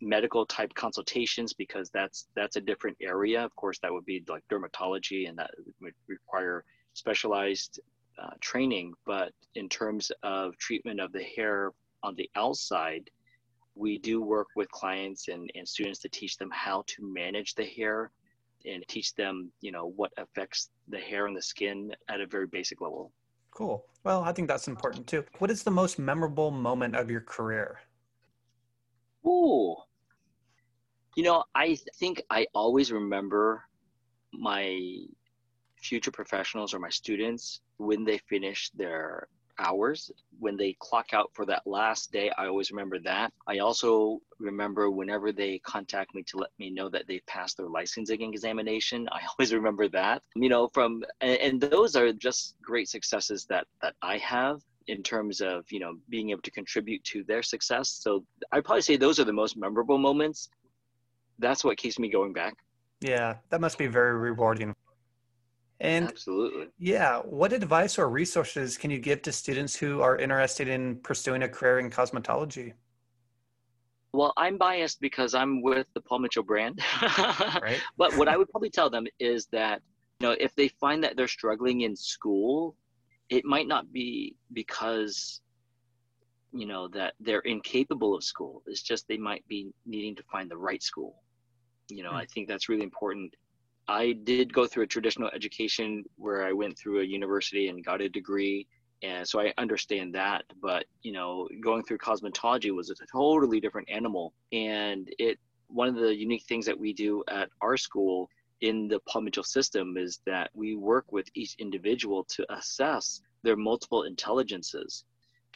medical 0.02 0.46
type 0.46 0.74
consultations 0.74 1.54
because 1.54 1.90
that's 1.90 2.28
that's 2.36 2.56
a 2.56 2.62
different 2.62 2.98
area. 3.02 3.44
Of 3.44 3.56
course, 3.56 3.80
that 3.80 3.92
would 3.92 4.06
be 4.06 4.24
like 4.28 4.44
dermatology, 4.52 5.30
and 5.30 5.38
that 5.38 5.52
would 5.82 5.94
require 6.08 6.64
specialized 6.94 7.80
uh, 8.22 8.32
training. 8.42 8.94
But 9.06 9.32
in 9.56 9.70
terms 9.70 10.12
of 10.24 10.58
treatment 10.58 11.00
of 11.00 11.12
the 11.12 11.24
hair 11.24 11.72
on 12.04 12.16
the 12.16 12.30
outside, 12.36 13.10
we 13.76 13.98
do 13.98 14.22
work 14.22 14.48
with 14.56 14.70
clients 14.72 15.28
and, 15.28 15.52
and 15.56 15.68
students 15.68 16.00
to 16.00 16.10
teach 16.10 16.38
them 16.38 16.50
how 16.52 16.84
to 16.88 17.14
manage 17.14 17.56
the 17.56 17.66
hair 17.66 18.12
and 18.66 18.84
teach 18.88 19.14
them, 19.16 19.52
you 19.62 19.72
know, 19.72 19.92
what 19.96 20.12
affects 20.18 20.70
the 20.88 20.98
hair 20.98 21.28
and 21.28 21.36
the 21.36 21.42
skin 21.42 21.92
at 22.10 22.22
a 22.22 22.26
very 22.26 22.48
basic 22.48 22.82
level. 22.82 23.12
Cool. 23.52 23.86
Well, 24.04 24.24
I 24.24 24.32
think 24.32 24.48
that's 24.48 24.68
important 24.68 25.08
too. 25.08 25.24
What 25.40 25.52
is 25.52 25.64
the 25.64 25.72
most 25.72 26.00
memorable 26.00 26.52
moment 26.52 26.96
of 26.96 27.10
your 27.10 27.22
career? 27.22 27.80
Ooh. 29.26 29.76
You 31.16 31.24
know, 31.24 31.44
I 31.56 31.78
think 31.98 32.22
I 32.30 32.46
always 32.54 32.92
remember 32.92 33.64
my 34.34 34.98
future 35.78 36.12
professionals 36.12 36.74
or 36.74 36.80
my 36.80 36.90
students 36.90 37.62
when 37.78 38.04
they 38.04 38.18
finish 38.18 38.70
their 38.72 39.28
hours. 39.58 40.12
When 40.40 40.58
they 40.58 40.76
clock 40.80 41.14
out 41.14 41.30
for 41.34 41.46
that 41.46 41.66
last 41.66 42.12
day 42.12 42.30
i 42.38 42.48
always 42.48 42.72
remember 42.72 43.00
that. 43.00 43.32
I 43.48 43.60
also 43.60 44.20
remember 44.40 44.92
whenever 44.92 45.32
they 45.32 45.60
contact 45.60 46.14
me 46.14 46.24
to 46.24 46.38
let 46.38 46.50
me 46.60 46.70
know 46.70 46.90
that 46.90 47.08
they 47.08 47.20
passed 47.28 47.56
their 47.56 47.70
licensing 47.70 48.22
examination 48.22 49.08
i 49.14 49.22
always 49.40 49.54
remember 49.54 49.88
that. 49.90 50.24
You 50.36 50.50
know 50.50 50.68
from 50.74 51.06
and, 51.22 51.40
and 51.40 51.62
those 51.62 51.96
are 51.96 52.12
just 52.12 52.56
great 52.62 52.90
successes 52.90 53.46
that 53.46 53.66
that 53.82 53.96
i 54.02 54.18
have 54.18 54.62
in 54.88 55.02
terms 55.02 55.40
of 55.40 55.64
you 55.72 55.80
know 55.80 55.96
being 56.10 56.32
able 56.32 56.42
to 56.42 56.52
contribute 56.52 57.04
to 57.06 57.24
their 57.24 57.42
success. 57.42 57.90
So 57.90 58.26
i'd 58.52 58.66
probably 58.66 58.82
say 58.82 58.98
those 58.98 59.20
are 59.20 59.24
the 59.26 59.40
most 59.44 59.56
memorable 59.56 59.98
moments 59.98 60.50
that's 61.40 61.64
what 61.64 61.78
keeps 61.78 62.00
me 62.00 62.10
going 62.10 62.34
back 62.34 62.54
yeah 63.02 63.36
that 63.50 63.62
must 63.62 63.78
be 63.78 63.88
very 63.88 64.16
rewarding 64.18 64.74
and 65.80 66.08
absolutely. 66.08 66.68
Yeah. 66.78 67.20
What 67.20 67.52
advice 67.52 68.00
or 68.00 68.10
resources 68.10 68.78
can 68.78 68.92
you 68.92 69.00
give 69.00 69.22
to 69.24 69.32
students 69.32 69.76
who 69.76 70.02
are 70.02 70.18
interested 70.18 70.68
in 70.68 70.98
pursuing 70.98 71.44
a 71.44 71.50
career 71.50 71.80
in 71.80 71.90
cosmetology? 71.90 72.74
Well, 74.14 74.32
I'm 74.38 74.58
biased 74.58 75.02
because 75.02 75.34
I'm 75.34 75.62
with 75.62 75.88
the 75.94 76.00
Paul 76.00 76.20
Mitchell 76.20 76.44
brand. 76.44 76.80
right. 77.62 77.82
But 77.98 78.16
what 78.16 78.30
I 78.30 78.38
would 78.38 78.50
probably 78.50 78.70
tell 78.70 78.90
them 78.90 79.06
is 79.20 79.48
that, 79.52 79.82
you 80.22 80.28
know, 80.28 80.36
if 80.40 80.56
they 80.56 80.70
find 80.70 81.04
that 81.04 81.18
they're 81.18 81.28
struggling 81.28 81.82
in 81.82 81.98
school, 81.98 82.78
it 83.30 83.44
might 83.44 83.68
not 83.68 83.92
be 83.92 84.38
because, 84.54 85.42
you 86.54 86.66
know, 86.66 86.88
that 86.90 87.16
they're 87.20 87.42
incapable 87.42 88.16
of 88.16 88.24
school. 88.24 88.64
It's 88.68 88.82
just 88.82 89.06
they 89.10 89.18
might 89.18 89.46
be 89.50 89.74
needing 89.86 90.16
to 90.16 90.24
find 90.32 90.50
the 90.50 90.58
right 90.58 90.82
school. 90.82 91.22
You 91.90 92.04
know, 92.04 92.12
hmm. 92.12 92.18
I 92.18 92.26
think 92.26 92.48
that's 92.48 92.70
really 92.70 92.84
important 92.84 93.36
I 93.88 94.14
did 94.14 94.54
go 94.54 94.66
through 94.66 94.84
a 94.84 94.88
traditional 94.88 95.30
education 95.34 96.04
where 96.16 96.46
I 96.46 96.54
went 96.54 96.78
through 96.78 97.02
a 97.02 97.04
university 97.04 97.68
and 97.68 97.86
got 97.86 98.02
a 98.02 98.10
degree. 98.10 98.68
And 99.04 99.28
so 99.28 99.40
I 99.40 99.54
understand 99.58 100.16
that. 100.16 100.44
But, 100.62 100.86
you 101.04 101.12
know, 101.12 101.48
going 101.62 101.84
through 101.84 102.00
cosmetology 102.00 102.72
was 102.72 102.90
a 102.90 102.96
totally 103.12 103.60
different 103.60 103.90
animal. 103.90 104.34
And 104.52 105.10
it, 105.20 105.38
one 105.68 105.88
of 105.88 105.96
the 105.96 106.16
unique 106.16 106.44
things 106.44 106.66
that 106.66 106.80
we 106.80 106.94
do 106.94 107.24
at 107.28 107.50
our 107.62 107.78
school 107.78 108.30
in 108.62 108.88
the 108.88 109.00
Paul 109.08 109.22
Mitchell 109.22 109.44
system 109.44 109.98
is 109.98 110.20
that 110.26 110.50
we 110.56 110.76
work 110.76 111.12
with 111.12 111.28
each 111.36 111.56
individual 111.60 112.24
to 112.30 112.46
assess 112.52 113.22
their 113.44 113.58
multiple 113.58 114.04
intelligences 114.04 115.04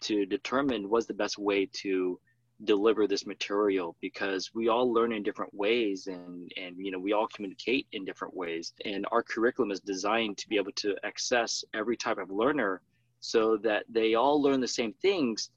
to 0.01 0.25
determine 0.25 0.89
what's 0.89 1.07
the 1.07 1.13
best 1.13 1.37
way 1.39 1.65
to 1.65 2.19
deliver 2.65 3.08
this 3.08 3.26
material 3.26 3.95
because 4.02 4.52
we 4.54 4.67
all 4.67 4.91
learn 4.91 5.13
in 5.13 5.24
different 5.24 5.54
ways 5.54 6.08
and 6.08 6.52
and 6.58 6.76
you 6.78 6.91
know 6.91 7.00
we 7.00 7.13
all 7.13 7.28
communicate 7.28 7.88
in 7.93 8.06
different 8.06 8.36
ways. 8.36 8.74
And 8.86 9.06
our 9.12 9.24
curriculum 9.24 9.72
is 9.72 9.80
designed 9.80 10.38
to 10.39 10.50
be 10.50 10.58
able 10.58 10.74
to 10.74 10.95
access 11.04 11.63
every 11.74 11.98
type 11.98 12.17
of 12.17 12.30
learner 12.30 12.82
so 13.22 13.58
that 13.58 13.86
they 13.89 14.15
all 14.15 14.41
learn 14.41 14.62
the 14.62 14.67
same 14.67 14.93
things 15.02 15.52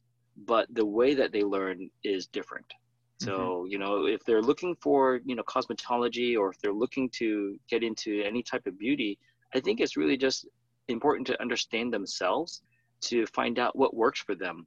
but 0.46 0.66
the 0.74 0.86
way 0.86 1.12
that 1.14 1.30
they 1.30 1.42
learn 1.42 1.90
is 2.04 2.26
different. 2.26 2.66
So 3.20 3.30
mm-hmm. 3.30 3.66
you 3.72 3.78
know 3.78 4.06
if 4.06 4.24
they're 4.24 4.42
looking 4.42 4.74
for 4.76 5.20
you 5.24 5.34
know 5.36 5.42
cosmetology 5.44 6.36
or 6.36 6.50
if 6.50 6.60
they're 6.60 6.72
looking 6.72 7.08
to 7.10 7.58
get 7.68 7.82
into 7.82 8.22
any 8.24 8.42
type 8.42 8.66
of 8.66 8.78
beauty 8.78 9.18
i 9.54 9.60
think 9.60 9.80
it's 9.80 9.96
really 9.96 10.16
just 10.16 10.46
important 10.88 11.26
to 11.26 11.40
understand 11.40 11.92
themselves 11.92 12.62
to 13.00 13.26
find 13.26 13.58
out 13.58 13.76
what 13.76 13.94
works 13.94 14.20
for 14.20 14.34
them 14.34 14.66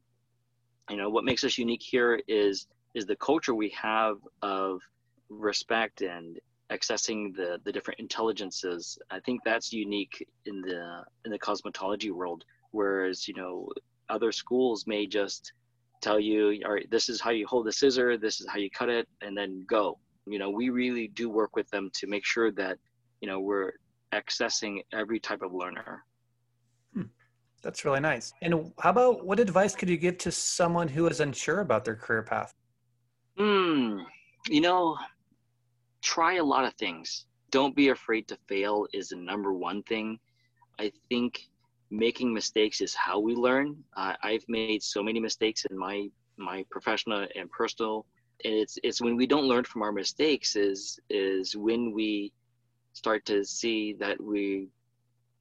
you 0.89 0.97
know 0.97 1.09
what 1.09 1.23
makes 1.23 1.43
us 1.43 1.57
unique 1.57 1.81
here 1.81 2.19
is 2.27 2.67
is 2.93 3.05
the 3.05 3.15
culture 3.15 3.53
we 3.53 3.69
have 3.69 4.17
of 4.41 4.81
respect 5.29 6.01
and 6.01 6.39
accessing 6.71 7.35
the 7.35 7.59
the 7.63 7.71
different 7.71 7.99
intelligences. 7.99 8.97
I 9.11 9.19
think 9.19 9.41
that's 9.43 9.71
unique 9.73 10.27
in 10.45 10.61
the 10.61 11.03
in 11.25 11.31
the 11.31 11.39
cosmetology 11.39 12.11
world 12.11 12.45
whereas 12.71 13.27
you 13.27 13.33
know 13.33 13.69
other 14.09 14.31
schools 14.31 14.85
may 14.85 15.07
just 15.07 15.53
tell 16.01 16.19
you 16.19 16.61
all 16.65 16.73
right 16.73 16.89
this 16.91 17.09
is 17.09 17.21
how 17.21 17.31
you 17.31 17.47
hold 17.47 17.65
the 17.65 17.71
scissor 17.71 18.17
this 18.17 18.41
is 18.41 18.47
how 18.47 18.57
you 18.57 18.69
cut 18.69 18.89
it 18.89 19.07
and 19.21 19.37
then 19.37 19.65
go. 19.67 19.97
You 20.27 20.39
know 20.39 20.49
we 20.49 20.69
really 20.69 21.07
do 21.07 21.29
work 21.29 21.55
with 21.55 21.69
them 21.69 21.89
to 21.93 22.07
make 22.07 22.25
sure 22.25 22.51
that 22.53 22.77
you 23.21 23.27
know 23.27 23.39
we're 23.39 23.73
accessing 24.13 24.83
every 24.93 25.19
type 25.19 25.41
of 25.41 25.53
learner 25.53 26.03
that's 27.65 27.83
really 27.83 27.99
nice. 27.99 28.31
And 28.43 28.71
how 28.79 28.91
about 28.91 29.25
what 29.25 29.39
advice 29.39 29.75
could 29.75 29.89
you 29.89 29.97
give 29.97 30.19
to 30.19 30.31
someone 30.31 30.87
who 30.87 31.07
is 31.07 31.19
unsure 31.19 31.61
about 31.61 31.83
their 31.83 31.95
career 31.95 32.21
path? 32.21 32.53
Hmm. 33.37 34.01
You 34.47 34.61
know, 34.61 34.95
try 36.03 36.35
a 36.35 36.43
lot 36.43 36.65
of 36.65 36.75
things. 36.75 37.25
Don't 37.49 37.75
be 37.75 37.89
afraid 37.89 38.27
to 38.27 38.37
fail 38.47 38.85
is 38.93 39.09
the 39.09 39.15
number 39.15 39.51
one 39.51 39.81
thing. 39.83 40.19
I 40.79 40.91
think 41.09 41.49
making 41.89 42.31
mistakes 42.31 42.81
is 42.81 42.93
how 42.93 43.19
we 43.19 43.33
learn. 43.33 43.83
Uh, 43.97 44.13
I've 44.21 44.45
made 44.47 44.83
so 44.83 45.01
many 45.01 45.19
mistakes 45.19 45.65
in 45.69 45.75
my 45.77 46.07
my 46.37 46.65
professional 46.69 47.25
and 47.35 47.49
personal, 47.49 48.05
and 48.43 48.53
it's 48.53 48.77
it's 48.83 49.01
when 49.01 49.15
we 49.15 49.25
don't 49.25 49.47
learn 49.47 49.63
from 49.63 49.81
our 49.81 49.91
mistakes 49.91 50.55
is 50.55 50.99
is 51.09 51.55
when 51.55 51.93
we 51.93 52.31
start 52.93 53.25
to 53.25 53.43
see 53.43 53.93
that 53.93 54.21
we 54.21 54.67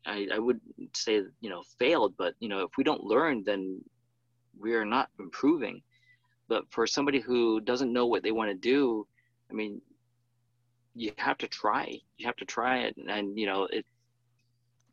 I, 0.07 0.29
I 0.33 0.39
would 0.39 0.61
say 0.95 1.23
you 1.41 1.51
know 1.51 1.63
failed 1.79 2.15
but 2.17 2.35
you 2.41 2.49
know 2.49 2.61
if 2.61 2.71
we 2.77 2.85
don't 2.85 3.05
learn 3.05 3.43
then 3.45 3.81
we 4.59 4.75
are 4.75 4.85
not 4.85 5.09
improving. 5.19 5.83
But 6.47 6.65
for 6.71 6.87
somebody 6.87 7.21
who 7.21 7.61
doesn't 7.61 7.93
know 7.93 8.07
what 8.07 8.23
they 8.23 8.33
want 8.33 8.51
to 8.51 8.57
do 8.57 9.07
i 9.51 9.55
mean 9.55 9.81
you 10.97 11.11
have 11.19 11.39
to 11.39 11.49
try. 11.49 11.99
You 12.19 12.27
have 12.27 12.37
to 12.37 12.45
try 12.45 12.83
it. 12.83 12.95
And 13.09 13.39
you 13.39 13.47
know 13.47 13.69
it 13.71 13.85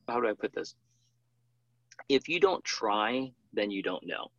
how 0.08 0.20
do 0.20 0.28
i 0.28 0.34
put 0.34 0.54
this? 0.54 0.76
If 2.10 2.28
you 2.28 2.40
don't 2.40 2.64
try 2.64 3.32
then 3.54 3.72
you 3.72 3.84
don't 3.84 4.06
know. 4.06 4.32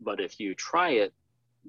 But 0.00 0.20
if 0.20 0.38
you 0.40 0.54
try 0.54 0.90
it 0.90 1.12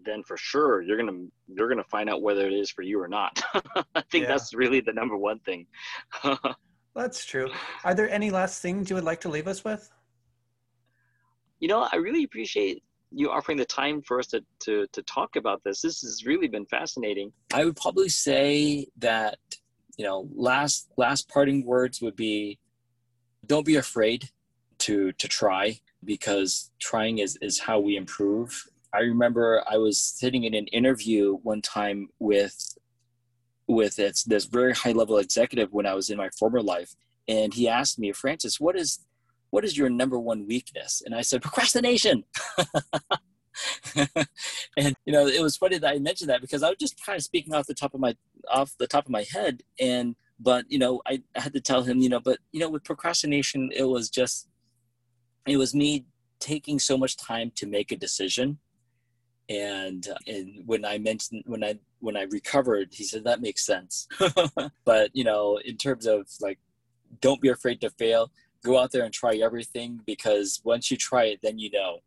then 0.06 0.24
for 0.24 0.38
sure 0.38 0.82
you're 0.82 0.98
gonna 0.98 1.26
you're 1.48 1.69
gonna 1.69 1.84
find 1.84 2.10
out 2.10 2.22
whether 2.22 2.45
it 2.48 2.54
is 2.54 2.69
for 2.69 2.82
you 2.82 3.02
or 3.02 3.08
not. 3.08 3.41
I 3.95 4.02
think 4.12 4.24
yeah. 4.24 4.30
that's 4.30 4.54
really 4.54 4.82
the 4.82 4.93
number 4.93 5.17
one 5.17 5.39
thing 5.39 5.65
That's 7.00 7.24
true. 7.24 7.50
Are 7.86 7.96
there 7.96 8.10
any 8.10 8.30
last 8.30 8.62
things 8.62 8.90
you 8.90 8.96
would 8.98 9.06
like 9.06 9.22
to 9.22 9.30
leave 9.30 9.48
us 9.48 9.64
with? 9.64 9.90
You 11.62 11.70
know, 11.70 11.88
I 11.90 11.96
really 11.96 12.26
appreciate 12.26 12.84
you 13.12 13.32
offering 13.32 13.58
the 13.58 13.64
time 13.64 14.02
for 14.02 14.20
us 14.20 14.28
to, 14.28 14.44
to, 14.66 14.86
to 14.92 15.02
talk 15.04 15.38
about 15.38 15.64
this. 15.64 15.82
This 15.82 16.02
has 16.02 16.26
really 16.26 16.50
been 16.50 16.66
fascinating. 16.66 17.32
I 17.54 17.64
would 17.64 17.78
probably 17.78 18.10
say 18.10 18.88
that, 18.98 19.38
you 19.98 20.04
know, 20.04 20.28
last 20.36 20.90
last 20.98 21.30
parting 21.30 21.66
words 21.66 22.02
would 22.02 22.18
be 22.18 22.60
don't 23.46 23.66
be 23.66 23.78
afraid 23.78 24.30
to 24.80 25.14
to 25.14 25.28
try 25.30 25.80
because 26.04 26.70
trying 26.80 27.20
is, 27.20 27.38
is 27.42 27.60
how 27.60 27.80
we 27.80 27.96
improve. 27.96 28.68
I 28.94 29.00
remember 29.00 29.64
I 29.72 29.78
was 29.78 29.98
sitting 29.98 30.44
in 30.44 30.54
an 30.54 30.68
interview 30.68 31.38
one 31.44 31.62
time 31.62 32.10
with 32.20 32.78
with 33.69 33.95
this 33.95 34.45
very 34.45 34.73
high 34.73 34.91
level 34.91 35.19
executive 35.19 35.71
when 35.71 35.86
I 35.86 35.93
was 35.93 36.10
in 36.10 36.17
my 36.17 36.29
former 36.32 36.62
life, 36.62 36.95
and 37.27 37.53
he 37.53 37.69
asked 37.69 37.99
me, 37.99 38.12
Francis, 38.12 38.60
what 38.60 38.75
is 38.75 39.05
what 39.51 39.63
is 39.63 39.77
your 39.77 39.89
number 39.89 40.19
one 40.19 40.45
weakness? 40.47 41.01
And 41.05 41.15
I 41.15 41.21
said, 41.21 41.41
procrastination. 41.41 42.23
and 43.95 44.95
you 45.05 45.13
know, 45.13 45.27
it 45.27 45.41
was 45.41 45.55
funny 45.55 45.77
that 45.77 45.95
I 45.95 45.99
mentioned 45.99 46.29
that 46.29 46.41
because 46.41 46.63
I 46.63 46.69
was 46.69 46.77
just 46.79 47.03
kind 47.05 47.15
of 47.15 47.23
speaking 47.23 47.53
off 47.53 47.67
the 47.67 47.73
top 47.75 47.93
of 47.93 47.99
my 47.99 48.15
off 48.49 48.75
the 48.79 48.88
top 48.88 49.05
of 49.05 49.12
my 49.12 49.25
head, 49.32 49.62
and 49.79 50.15
but 50.39 50.65
you 50.67 50.79
know, 50.79 51.01
I 51.05 51.21
had 51.36 51.53
to 51.53 51.62
tell 51.62 51.84
him, 51.84 51.99
you 51.99 52.10
know, 52.10 52.19
but 52.19 52.39
you 52.51 52.60
know, 52.60 52.69
with 52.69 52.84
procrastination, 52.84 53.69
it 53.73 53.84
was 53.84 54.10
just 54.10 54.47
it 55.45 55.58
was 55.58 55.75
me 55.75 56.05
taking 56.39 56.79
so 56.79 56.97
much 56.97 57.17
time 57.17 57.51
to 57.55 57.67
make 57.67 57.91
a 57.91 57.97
decision 57.97 58.58
And 59.50 60.08
uh, 60.08 60.16
and 60.28 60.62
when 60.66 60.86
I 60.86 61.00
mentioned 61.00 61.44
when 61.48 61.64
I 61.64 61.80
when 62.00 62.16
I 62.16 62.24
recovered, 62.24 62.90
he 62.92 63.04
said 63.04 63.24
that 63.24 63.42
makes 63.42 63.66
sense. 63.66 64.08
but 64.86 65.10
you 65.14 65.24
know, 65.24 65.60
in 65.66 65.78
terms 65.78 66.06
of 66.06 66.28
like, 66.40 66.60
don't 67.22 67.42
be 67.42 67.50
afraid 67.50 67.82
to 67.82 67.90
fail. 67.92 68.32
Go 68.64 68.78
out 68.78 68.92
there 68.92 69.06
and 69.06 69.14
try 69.14 69.36
everything 69.36 70.02
because 70.06 70.60
once 70.64 70.92
you 70.92 70.98
try 70.98 71.26
it, 71.26 71.40
then 71.42 71.58
you 71.58 71.72
know. 71.72 72.00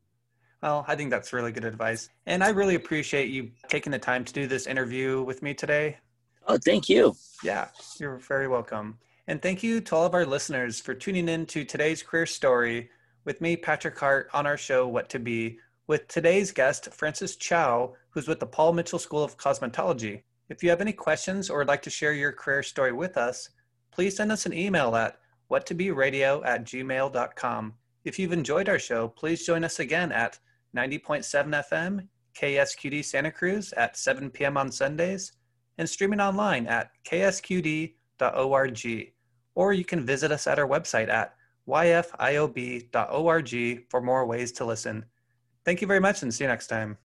Well, 0.62 0.84
I 0.86 0.94
think 0.94 1.10
that's 1.10 1.32
really 1.32 1.50
good 1.50 1.64
advice. 1.64 2.08
And 2.26 2.44
I 2.44 2.50
really 2.50 2.76
appreciate 2.76 3.30
you 3.30 3.50
taking 3.68 3.90
the 3.90 3.98
time 3.98 4.24
to 4.24 4.32
do 4.32 4.46
this 4.46 4.66
interview 4.66 5.22
with 5.22 5.42
me 5.42 5.54
today. 5.54 5.98
Oh, 6.46 6.58
thank 6.58 6.88
you. 6.88 7.16
Yeah, 7.42 7.68
you're 7.98 8.18
very 8.18 8.46
welcome. 8.48 8.98
And 9.26 9.40
thank 9.40 9.62
you 9.62 9.80
to 9.80 9.96
all 9.96 10.06
of 10.06 10.14
our 10.14 10.26
listeners 10.26 10.80
for 10.80 10.94
tuning 10.94 11.28
in 11.28 11.46
to 11.46 11.64
today's 11.64 12.02
career 12.02 12.26
story 12.26 12.90
with 13.24 13.40
me, 13.40 13.56
Patrick 13.56 13.98
Hart, 13.98 14.28
on 14.32 14.46
our 14.46 14.56
show, 14.56 14.86
What 14.86 15.08
to 15.10 15.18
Be, 15.18 15.58
with 15.92 16.08
today's 16.08 16.50
guest, 16.50 16.88
Francis 16.94 17.36
Chow, 17.36 17.92
who's 18.08 18.26
with 18.26 18.40
the 18.40 18.46
Paul 18.46 18.72
Mitchell 18.72 18.98
School 18.98 19.22
of 19.22 19.36
Cosmetology. 19.36 20.22
If 20.48 20.62
you 20.62 20.70
have 20.70 20.80
any 20.80 20.94
questions 20.94 21.50
or 21.50 21.58
would 21.58 21.68
like 21.68 21.82
to 21.82 21.90
share 21.90 22.14
your 22.14 22.32
career 22.32 22.62
story 22.62 22.92
with 22.92 23.18
us, 23.18 23.50
please 23.90 24.16
send 24.16 24.32
us 24.32 24.46
an 24.46 24.54
email 24.54 24.96
at 24.96 25.18
whattoberadio 25.50 26.46
at 26.46 26.64
gmail.com. 26.64 27.74
If 28.06 28.18
you've 28.18 28.32
enjoyed 28.32 28.70
our 28.70 28.78
show, 28.78 29.06
please 29.06 29.44
join 29.44 29.64
us 29.64 29.80
again 29.80 30.12
at 30.12 30.38
90.7 30.74 31.62
FM, 31.70 32.08
KSQD 32.40 33.04
Santa 33.04 33.30
Cruz 33.30 33.74
at 33.74 33.94
7 33.94 34.30
p.m. 34.30 34.56
on 34.56 34.72
Sundays, 34.72 35.32
and 35.76 35.86
streaming 35.86 36.20
online 36.20 36.66
at 36.68 36.88
ksqd.org. 37.04 37.92
Or 39.54 39.74
you 39.74 39.84
can 39.84 40.06
visit 40.06 40.32
us 40.32 40.46
at 40.46 40.58
our 40.58 40.66
website 40.66 41.10
at 41.10 41.34
yfiob.org 41.68 43.50
for 43.90 44.00
more 44.00 44.24
ways 44.24 44.52
to 44.52 44.64
listen. 44.64 45.04
Thank 45.64 45.80
you 45.80 45.86
very 45.86 46.00
much 46.00 46.22
and 46.22 46.32
see 46.32 46.44
you 46.44 46.48
next 46.48 46.66
time. 46.66 46.98